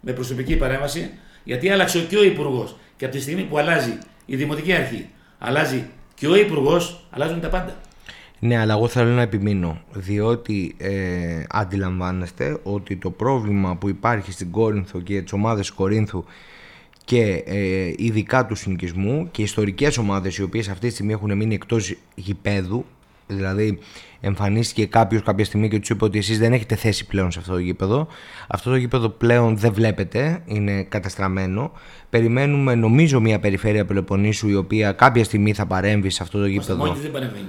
με 0.00 0.12
προσωπική 0.12 0.56
παρέμβαση, 0.56 1.10
γιατί 1.44 1.68
άλλαξε 1.68 2.00
και 2.00 2.16
ο 2.16 2.24
Υπουργός. 2.24 2.76
Και 2.96 3.04
από 3.04 3.14
τη 3.14 3.20
στιγμή 3.20 3.42
που 3.42 3.58
αλλάζει 3.58 3.98
η 4.26 4.36
Δημοτική 4.36 4.72
Αρχή, 4.72 5.08
αλλάζει 5.38 5.84
και 6.14 6.26
ο 6.26 6.36
Υπουργός, 6.36 7.04
αλλάζουν 7.10 7.40
τα 7.40 7.48
πάντα. 7.48 7.76
Ναι, 8.40 8.58
αλλά 8.58 8.74
εγώ 8.74 8.88
θέλω 8.88 9.10
να 9.10 9.22
επιμείνω, 9.22 9.80
διότι 9.92 10.74
ε, 10.78 11.42
αντιλαμβάνεστε 11.48 12.58
ότι 12.62 12.96
το 12.96 13.10
πρόβλημα 13.10 13.76
που 13.76 13.88
υπάρχει 13.88 14.32
στην 14.32 14.50
Κόρινθο 14.50 15.00
και 15.00 15.12
για 15.12 15.22
τις 15.22 15.32
ομάδες 15.32 15.70
Κορίνθου 15.70 16.24
και 17.04 17.42
ε, 17.46 17.92
ειδικά 17.96 18.46
του 18.46 18.54
συνοικισμού 18.54 19.28
και 19.30 19.42
ιστορικές 19.42 19.98
ομάδες 19.98 20.36
οι 20.36 20.42
οποίες 20.42 20.68
αυτή 20.68 20.86
τη 20.86 20.92
στιγμή 20.92 21.12
έχουν 21.12 21.36
μείνει 21.36 21.54
εκτός 21.54 21.94
γηπέδου, 22.14 22.84
δηλαδή 23.28 23.78
εμφανίστηκε 24.20 24.86
κάποιος 24.86 25.22
κάποια 25.22 25.44
στιγμή 25.44 25.68
και 25.68 25.78
τους 25.78 25.88
είπε 25.88 26.04
ότι 26.04 26.18
εσείς 26.18 26.38
δεν 26.38 26.52
έχετε 26.52 26.74
θέση 26.74 27.06
πλέον 27.06 27.30
σε 27.30 27.38
αυτό 27.38 27.52
το 27.52 27.58
γήπεδο. 27.58 28.06
Αυτό 28.48 28.70
το 28.70 28.76
γήπεδο 28.76 29.08
πλέον 29.08 29.56
δεν 29.56 29.72
βλέπετε, 29.72 30.42
είναι 30.44 30.82
καταστραμμένο. 30.82 31.72
Περιμένουμε 32.10 32.74
νομίζω 32.74 33.20
μια 33.20 33.38
περιφέρεια 33.38 33.84
Πελοποννήσου 33.84 34.48
η 34.48 34.54
οποία 34.54 34.92
κάποια 34.92 35.24
στιγμή 35.24 35.52
θα 35.52 35.66
παρέμβει 35.66 36.10
σε 36.10 36.22
αυτό 36.22 36.38
το 36.38 36.44
Στο 36.44 36.52
γήπεδο. 36.52 36.86
Μόντι 36.86 37.00
δεν 37.00 37.10
παρεμβαίνει. 37.10 37.46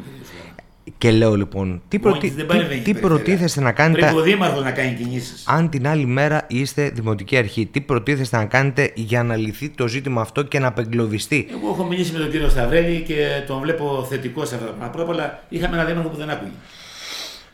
Κύριε 0.97 0.97
Σουάρα. 0.97 0.97
Και 0.97 1.11
λέω 1.11 1.35
λοιπόν, 1.35 1.81
τι, 1.87 1.99
Μόνη 1.99 2.11
προτι... 2.11 2.27
της 2.27 2.35
δεν 2.35 2.47
τι, 2.47 2.53
παρεμβαίνει 2.53 2.79
η 2.79 2.83
τι 2.83 2.91
περιφέρεια. 2.93 3.17
προτίθεστε 3.17 3.61
να 3.61 3.71
κάνετε 3.71 3.99
Πρέπει 4.01 4.17
ο 4.17 4.21
Δήμαρχος 4.21 4.63
να 4.63 4.71
κάνει 4.71 4.95
κινήσεις. 4.95 5.43
αν 5.47 5.69
την 5.69 5.87
άλλη 5.87 6.05
μέρα 6.05 6.45
είστε 6.47 6.89
δημοτική 6.89 7.37
αρχή. 7.37 7.65
Τι 7.65 7.81
προτίθεστε 7.81 8.37
να 8.37 8.45
κάνετε 8.45 8.91
για 8.95 9.23
να 9.23 9.35
λυθεί 9.35 9.69
το 9.69 9.87
ζήτημα 9.87 10.21
αυτό 10.21 10.43
και 10.43 10.59
να 10.59 10.67
απεγκλωβιστεί; 10.67 11.47
Εγώ 11.51 11.69
έχω 11.69 11.83
μιλήσει 11.83 12.11
με 12.11 12.19
τον 12.19 12.31
κύριο 12.31 12.49
Σταυρέλη 12.49 13.01
και 13.01 13.43
τον 13.47 13.59
βλέπω 13.59 14.05
θετικό 14.09 14.45
σε 14.45 14.55
αυτά 14.55 14.67
τα 14.67 14.71
πράγματα. 14.73 14.97
Πρώτα 14.97 15.11
απ' 15.11 15.17
όλα 15.17 15.43
είχαμε 15.49 15.75
ένα 15.75 15.85
δήμαρχο 15.85 16.09
που 16.09 16.17
δεν 16.17 16.29
άκουγε. 16.29 16.51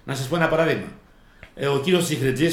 Να 0.06 0.16
σας 0.16 0.28
πω 0.28 0.36
ένα 0.36 0.48
παράδειγμα. 0.48 0.88
Ε, 1.56 1.68
ο 1.68 1.80
κύριος 1.84 2.04
Τσιχρετζή, 2.04 2.48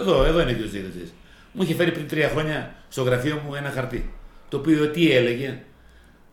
εδώ, 0.00 0.24
εδώ 0.24 0.40
είναι 0.40 0.50
ο 0.50 0.54
κύριος 0.54 0.70
Τσιχρετζή, 0.70 1.12
μου 1.52 1.62
είχε 1.62 1.74
φέρει 1.74 1.92
πριν 1.92 2.08
τρία 2.08 2.28
χρόνια 2.28 2.74
στο 2.88 3.02
γραφείο 3.02 3.42
μου 3.46 3.54
ένα 3.54 3.70
χαρτί. 3.70 4.10
Το 4.48 4.56
οποίο 4.56 4.88
τι 4.88 5.12
έλεγε, 5.12 5.58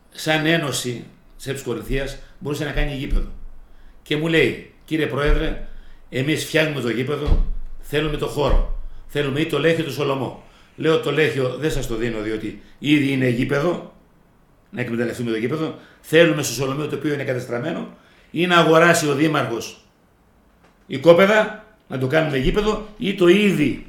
σαν 0.10 0.46
ένωση 0.46 1.04
της 1.44 1.62
Κορυφαία 1.62 2.06
μπορούσε 2.40 2.64
να 2.64 2.72
κάνει 2.72 2.96
γήπεδο. 2.96 3.28
Και 4.06 4.18
μου 4.18 4.28
λέει, 4.28 4.72
κύριε 4.86 5.06
Πρόεδρε, 5.06 5.68
εμείς 6.10 6.46
φτιάχνουμε 6.46 6.82
το 6.82 6.90
γήπεδο, 6.90 7.46
θέλουμε 7.80 8.18
το 8.18 8.28
χώρο. 8.28 8.80
Θέλουμε 9.08 9.40
ή 9.40 9.46
το 9.46 9.60
Λέχιο 9.60 9.84
ή 9.84 9.88
το 9.88 9.92
Σολομό. 9.92 10.44
Λέω 10.76 11.00
το 11.00 11.12
Λέχιο 11.12 11.56
δεν 11.60 11.72
σας 11.72 11.88
το 11.88 11.96
δίνω 11.96 12.22
διότι 12.22 12.62
ήδη 12.80 13.12
είναι 13.12 13.28
γήπεδο, 13.28 13.94
να 14.70 14.82
εκμεταλλευτούμε 14.82 15.32
το 15.32 15.38
γήπεδο. 15.38 15.76
Θέλουμε 16.02 16.44
στο 16.44 16.54
Σολομείο 16.54 16.88
το 16.88 16.96
οποίο 16.96 17.14
είναι 17.14 17.24
κατεστραμμένο 17.24 17.88
ή 18.32 18.48
να 18.48 18.58
αγοράσει 18.58 19.08
ο 19.08 19.14
Δήμαρχος 19.14 19.86
οικόπεδα, 20.88 21.66
να 21.88 21.98
το 21.98 22.08
κάνουμε 22.08 22.38
γήπεδο 22.38 22.88
ή 22.98 23.14
το 23.14 23.28
ήδη 23.28 23.86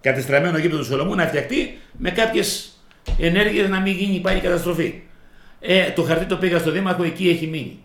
κατεστραμμένο 0.00 0.58
γήπεδο 0.58 0.78
του 0.78 0.86
Σολομού 0.86 1.14
να 1.14 1.26
φτιαχτεί 1.26 1.78
με 1.98 2.10
κάποιες 2.10 2.78
ενέργειες 3.18 3.68
να 3.68 3.80
μην 3.80 3.92
γίνει 3.92 4.20
πάλι 4.20 4.40
καταστροφή. 4.40 5.02
Ε, 5.60 5.90
το 5.90 6.02
χαρτί 6.02 6.24
το 6.24 6.36
πήγα 6.36 6.58
στο 6.58 6.70
Δήμαρχο, 6.70 7.02
εκεί 7.02 7.28
έχει 7.28 7.46
μείνει. 7.46 7.78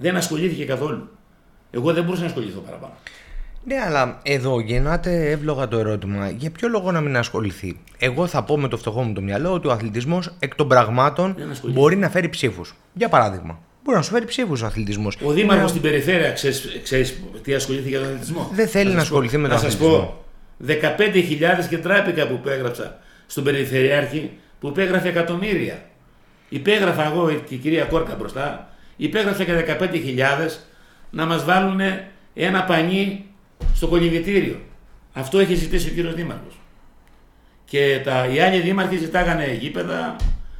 Δεν 0.00 0.16
ασχολήθηκε 0.16 0.64
καθόλου. 0.64 1.08
Εγώ 1.70 1.92
δεν 1.92 2.04
μπορούσα 2.04 2.20
να 2.22 2.26
ασχοληθώ 2.28 2.60
παραπάνω. 2.60 2.92
Ναι, 3.64 3.74
αλλά 3.86 4.18
εδώ 4.22 4.60
γεννάται 4.60 5.30
εύλογα 5.30 5.68
το 5.68 5.78
ερώτημα. 5.78 6.30
Για 6.30 6.50
ποιο 6.50 6.68
λόγο 6.68 6.92
να 6.92 7.00
μην 7.00 7.16
ασχοληθεί; 7.16 7.80
Εγώ 7.98 8.26
θα 8.26 8.42
πω 8.44 8.58
με 8.58 8.68
το 8.68 8.76
φτωχό 8.76 9.02
μου 9.02 9.12
το 9.12 9.20
μυαλό 9.20 9.52
ότι 9.52 9.66
ο 9.68 9.70
αθλητισμός 9.70 10.34
εκ 10.38 10.54
των 10.54 10.68
πραγμάτων 10.68 11.34
Δεν 11.38 11.50
ασχολείται. 11.50 11.80
μπορεί 11.80 11.96
να 11.96 12.08
φέρει 12.10 12.28
ψήφους. 12.28 12.74
Για 12.92 13.08
παράδειγμα. 13.08 13.58
Μπορεί 13.84 13.96
να 13.96 14.02
σου 14.02 14.10
φέρει 14.10 14.24
ψήφους 14.24 14.62
ο 14.62 14.66
αθλητισμός. 14.66 15.16
Ο 15.24 15.30
Δήμαρχος 15.32 15.70
στην 15.70 15.82
περιφέρεια, 15.82 16.32
ξέρεις 16.82 17.20
τι 17.42 17.54
ασχολήθηκε 17.54 17.88
για 17.88 17.98
τον 17.98 18.06
αθλητισμό; 18.08 18.50
Δεν 18.52 18.68
θέλει 18.68 18.84
σας 18.84 18.92
να 18.92 18.96
πω- 18.98 19.02
ασχοληθεί 19.02 19.36
με 19.36 19.48
τον 19.48 19.56
Να 19.56 19.62
σας 19.62 19.74
αθλητισμό. 19.74 19.96
πω, 19.98 20.24
15.000 20.58 21.66
και 21.68 21.78
τράπηκα 21.78 22.26
που 22.26 22.32
υπέγραψα 22.34 22.98
στον 23.26 23.44
Περιφερειάρχη 23.44 24.30
που 24.60 24.68
υπέγραφε 24.68 25.08
εκατομμύρια. 25.08 25.82
Υπέγραφα 26.48 27.04
εγώ 27.06 27.30
και 27.48 27.54
η 27.54 27.58
κυρία 27.58 27.84
Κόρκα 27.84 28.14
μπροστά, 28.14 28.69
υπέγραφε 29.04 29.44
και 29.44 29.76
15.000 29.80 30.48
να 31.10 31.26
μας 31.26 31.44
βάλουν 31.44 31.80
ένα 32.34 32.64
πανί 32.64 33.24
στο 33.74 33.86
κολυβητήριο. 33.86 34.60
Αυτό 35.12 35.38
έχει 35.38 35.54
ζητήσει 35.54 35.88
ο 35.88 35.92
κύριος 35.92 36.14
Δήμαρχος. 36.14 36.60
Και 37.64 38.00
τα, 38.04 38.26
οι 38.26 38.40
άλλοι 38.40 38.60
δήμαρχοι 38.60 38.96
ζητάγανε 38.96 39.56
γήπεδα, 39.60 40.16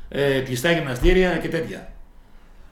ε, 0.09 0.41
κλειστά 0.41 0.71
γυμναστήρια 0.73 1.37
και 1.37 1.49
τέτοια. 1.49 1.93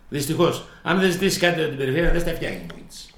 Δυστυχώς. 0.09 0.64
Αν 0.83 1.00
δεν 1.00 1.11
ζητήσει 1.11 1.38
κάτι 1.38 1.61
από 1.61 1.68
την 1.68 1.78
περιφέρεια, 1.78 2.11
δεν 2.11 2.20
στα 2.20 2.31
φτιάχνει 2.35 2.57
μόνη 2.70 2.83
της. 2.88 3.11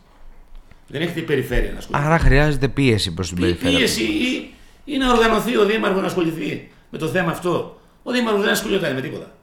Δεν 0.86 1.02
έχετε 1.02 1.20
η 1.20 1.22
περιφέρεια 1.22 1.72
να 1.72 1.78
ασχοληθεί. 1.78 2.06
Άρα 2.06 2.18
χρειάζεται 2.18 2.68
πίεση 2.68 3.14
προς 3.14 3.28
την 3.28 3.36
Πí- 3.36 3.44
περιφέρεια. 3.44 3.76
Πίεση 3.78 4.02
ή, 4.02 4.54
ή 4.84 4.96
να 4.96 5.12
οργανωθεί 5.12 5.56
ο 5.56 5.64
Δήμαρχος 5.64 6.00
να 6.00 6.06
ασχοληθεί 6.06 6.70
με 6.90 6.98
το 6.98 7.06
θέμα 7.08 7.30
αυτό. 7.30 7.80
Ο 8.02 8.12
Δήμαρχος 8.12 8.42
δεν 8.42 8.50
ασχολιόταν 8.52 8.94
με 8.94 9.00
τίποτα. 9.00 9.34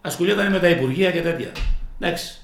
Ασχολιόταν 0.00 0.52
με 0.52 0.58
τα 0.58 0.68
Υπουργεία 0.68 1.10
και 1.10 1.20
τέτοια. 1.22 1.50
Εντάξει. 2.00 2.40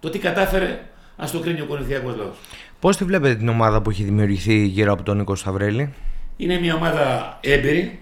Το 0.00 0.10
τι 0.10 0.18
κατάφερε, 0.18 0.80
ας 1.16 1.30
το 1.30 1.38
κρίνει 1.40 1.60
ο 1.60 1.64
Κορινθιακός 1.66 2.16
λαός. 2.16 2.36
Πώς 2.80 2.96
τη 2.96 3.04
βλέπετε 3.04 3.34
την 3.34 3.48
ομάδα 3.48 3.82
που 3.82 3.90
έχει 3.90 4.02
δημιουργηθεί 4.04 4.64
γύρω 4.66 4.92
από 4.92 5.02
τον 5.02 5.16
Νίκο 5.16 5.34
Σταυρέλη; 5.34 5.92
Είναι 6.36 6.58
μια 6.58 6.74
ομάδα 6.74 7.38
έμπειρη. 7.42 7.98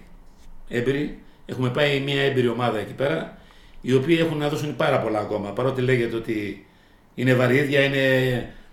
έμπειρη. 0.67 1.19
Έχουμε 1.45 1.69
πάει 1.69 1.99
μια 1.99 2.21
έμπειρη 2.21 2.47
ομάδα 2.47 2.79
εκεί 2.79 2.93
πέρα, 2.93 3.37
οι 3.81 3.93
οποίοι 3.93 4.17
έχουν 4.21 4.37
να 4.37 4.49
δώσουν 4.49 4.75
πάρα 4.75 4.99
πολλά 4.99 5.19
ακόμα. 5.19 5.49
Παρότι 5.49 5.81
λέγεται 5.81 6.15
ότι 6.15 6.65
είναι 7.15 7.33
βαρύδια, 7.33 7.83
είναι 7.83 7.99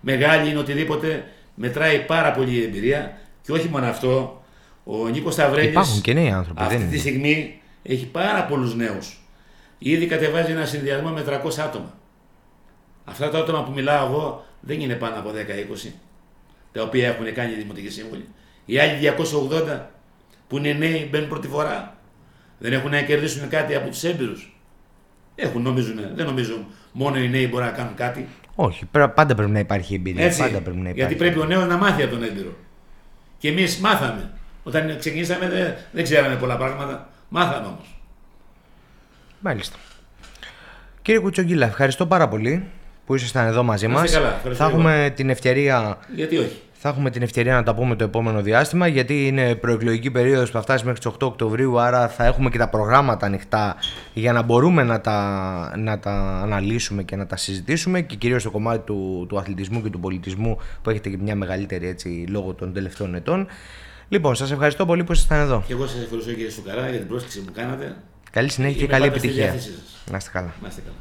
μεγάλη, 0.00 0.50
είναι 0.50 0.58
οτιδήποτε. 0.58 1.24
Μετράει 1.54 1.98
πάρα 1.98 2.30
πολύ 2.32 2.50
η 2.54 2.62
εμπειρία. 2.62 3.18
Και 3.42 3.52
όχι 3.52 3.68
μόνο 3.68 3.86
αυτό, 3.86 4.42
ο 4.84 5.08
Νίκος 5.08 5.32
Σταυρέλης 5.32 5.70
Υπάρχουν 5.70 6.00
και 6.00 6.12
νέοι 6.12 6.30
άνθρωποι. 6.30 6.62
αυτή 6.62 6.76
δεν 6.76 6.84
τη 6.86 6.92
είναι. 6.92 7.00
στιγμή 7.00 7.60
έχει 7.82 8.06
πάρα 8.06 8.44
πολλούς 8.44 8.74
νέους. 8.74 9.20
Ήδη 9.78 10.06
κατεβάζει 10.06 10.50
ένα 10.52 10.64
συνδυασμό 10.64 11.10
με 11.10 11.22
300 11.22 11.62
άτομα. 11.64 11.94
Αυτά 13.08 13.30
τα 13.30 13.38
άτομα 13.38 13.64
που 13.64 13.72
μιλάω 13.72 14.06
εγώ 14.06 14.44
δεν 14.60 14.80
είναι 14.80 14.94
πάνω 14.94 15.18
από 15.18 15.30
10-20 15.86 15.90
τα 16.72 16.82
οποία 16.82 17.08
έχουν 17.08 17.34
κάνει 17.34 17.52
οι 17.52 17.56
δημοτικοί 17.56 17.88
σύμβουλοι. 17.90 18.28
Οι 18.64 18.78
άλλοι 18.78 19.12
280 19.70 19.80
που 20.48 20.56
είναι 20.56 20.72
νέοι 20.72 21.08
μπαίνουν 21.10 21.28
πρώτη 21.28 21.48
φορά. 21.48 21.96
Δεν 22.58 22.72
έχουν 22.72 22.90
να 22.90 23.02
κερδίσουν 23.02 23.48
κάτι 23.48 23.74
από 23.74 23.88
τους 23.88 24.04
έμπειρους. 24.04 24.56
Έχουν, 25.34 25.62
νομίζουν. 25.62 26.00
Δεν 26.14 26.26
νομίζουν 26.26 26.66
μόνο 26.92 27.18
οι 27.18 27.28
νέοι 27.28 27.48
μπορούν 27.50 27.66
να 27.66 27.72
κάνουν 27.72 27.94
κάτι. 27.94 28.28
Όχι, 28.54 28.84
πρέ- 28.84 29.08
πάντα 29.08 29.34
πρέπει 29.34 29.50
να 29.50 29.58
υπάρχει 29.58 29.94
εμπειρία. 29.94 30.24
Έτσι. 30.24 30.40
Πάντα 30.40 30.60
πρέπει 30.60 30.76
να 30.76 30.88
υπάρχει. 30.88 30.98
Γιατί 30.98 31.14
πρέπει 31.14 31.38
ο 31.38 31.44
νέος 31.44 31.66
να 31.66 31.76
μάθει 31.76 32.02
από 32.02 32.10
τον 32.12 32.22
έμπειρο. 32.22 32.56
Και 33.38 33.48
εμείς 33.48 33.78
μάθαμε. 33.78 34.30
Όταν 34.62 34.98
ξεκινήσαμε 34.98 35.48
δεν, 35.48 35.74
δεν 35.92 36.04
ξέραμε 36.04 36.34
πολλά 36.36 36.56
πράγματα. 36.56 37.08
Μάθαμε 37.28 37.66
όμως. 37.66 38.00
Μάλιστα. 39.40 39.76
Κύριε 41.02 41.20
Κουτσογγίλα, 41.20 41.66
ευχαριστώ 41.66 42.06
πάρα 42.06 42.28
πολύ 42.28 42.64
που 43.06 43.14
ήσασταν 43.14 43.46
εδώ 43.46 43.62
μαζί 43.62 43.86
Να 43.86 43.92
μας. 43.92 44.04
είστε 44.04 44.16
καλά, 44.16 44.34
ευχαριστώ 44.36 44.64
Θα 44.64 44.70
εγώ. 44.70 44.78
έχουμε 44.80 45.12
την 45.16 45.30
ευκαιρία 45.30 45.98
Γιατί 46.14 46.36
όχι; 46.38 46.60
Θα 46.72 46.88
έχουμε 46.88 47.10
την 47.10 47.22
ευκαιρία 47.22 47.54
να 47.54 47.62
τα 47.62 47.74
πούμε 47.74 47.96
το 47.96 48.04
επόμενο 48.04 48.42
διάστημα 48.42 48.86
γιατί 48.86 49.26
είναι 49.26 49.54
προεκλογική 49.54 50.10
περίοδος 50.10 50.46
που 50.50 50.56
θα 50.56 50.62
φτάσει 50.62 50.84
μέχρι 50.84 51.00
τις 51.00 51.10
8 51.12 51.26
Οκτωβρίου 51.26 51.80
άρα 51.80 52.08
θα 52.08 52.24
έχουμε 52.24 52.50
και 52.50 52.58
τα 52.58 52.68
προγράμματα 52.68 53.26
ανοιχτά 53.26 53.76
για 54.14 54.32
να 54.32 54.42
μπορούμε 54.42 54.82
να 54.82 55.00
τα, 55.00 55.72
να 55.78 55.98
τα 55.98 56.12
αναλύσουμε 56.42 57.02
και 57.02 57.16
να 57.16 57.26
τα 57.26 57.36
συζητήσουμε 57.36 58.00
και 58.00 58.16
κυρίως 58.16 58.40
στο 58.40 58.50
κομμάτι 58.50 58.84
του, 58.86 59.26
του 59.28 59.38
αθλητισμού 59.38 59.82
και 59.82 59.88
του 59.90 60.00
πολιτισμού 60.00 60.58
που 60.82 60.90
έχετε 60.90 61.08
και 61.08 61.16
μια 61.20 61.34
μεγαλύτερη 61.34 61.88
έτσι 61.88 62.26
λόγω 62.28 62.52
των 62.54 62.72
τελευταίων 62.72 63.14
ετών. 63.14 63.46
Λοιπόν, 64.08 64.34
σας 64.34 64.50
ευχαριστώ 64.50 64.86
πολύ 64.86 65.04
που 65.04 65.12
ήσασταν 65.12 65.38
εδώ. 65.40 65.62
Και 65.66 65.72
εγώ 65.72 65.86
σας 65.86 66.02
ευχαριστώ 66.02 66.30
κύριε 66.32 66.50
Σουκαρά 66.50 66.88
για 66.88 66.98
την 66.98 67.08
πρόσκληση 67.08 67.38
που 67.38 67.44
μου 67.48 67.52
κάνατε. 67.62 67.96
Καλή 68.30 68.50
συνέχεια 68.50 68.76
και 68.76 68.82
Είμαι 68.82 68.92
καλή 68.92 69.06
πάντα 69.06 69.18
στη 69.18 69.26
επιτυχία. 69.28 69.50
διάθεσή 69.52 69.72
σας. 69.74 70.04
Να 70.10 70.16
είστε 70.16 70.30
καλά. 70.32 70.54
Να 70.62 70.68
είστε 70.68 70.80
καλά. 70.80 70.96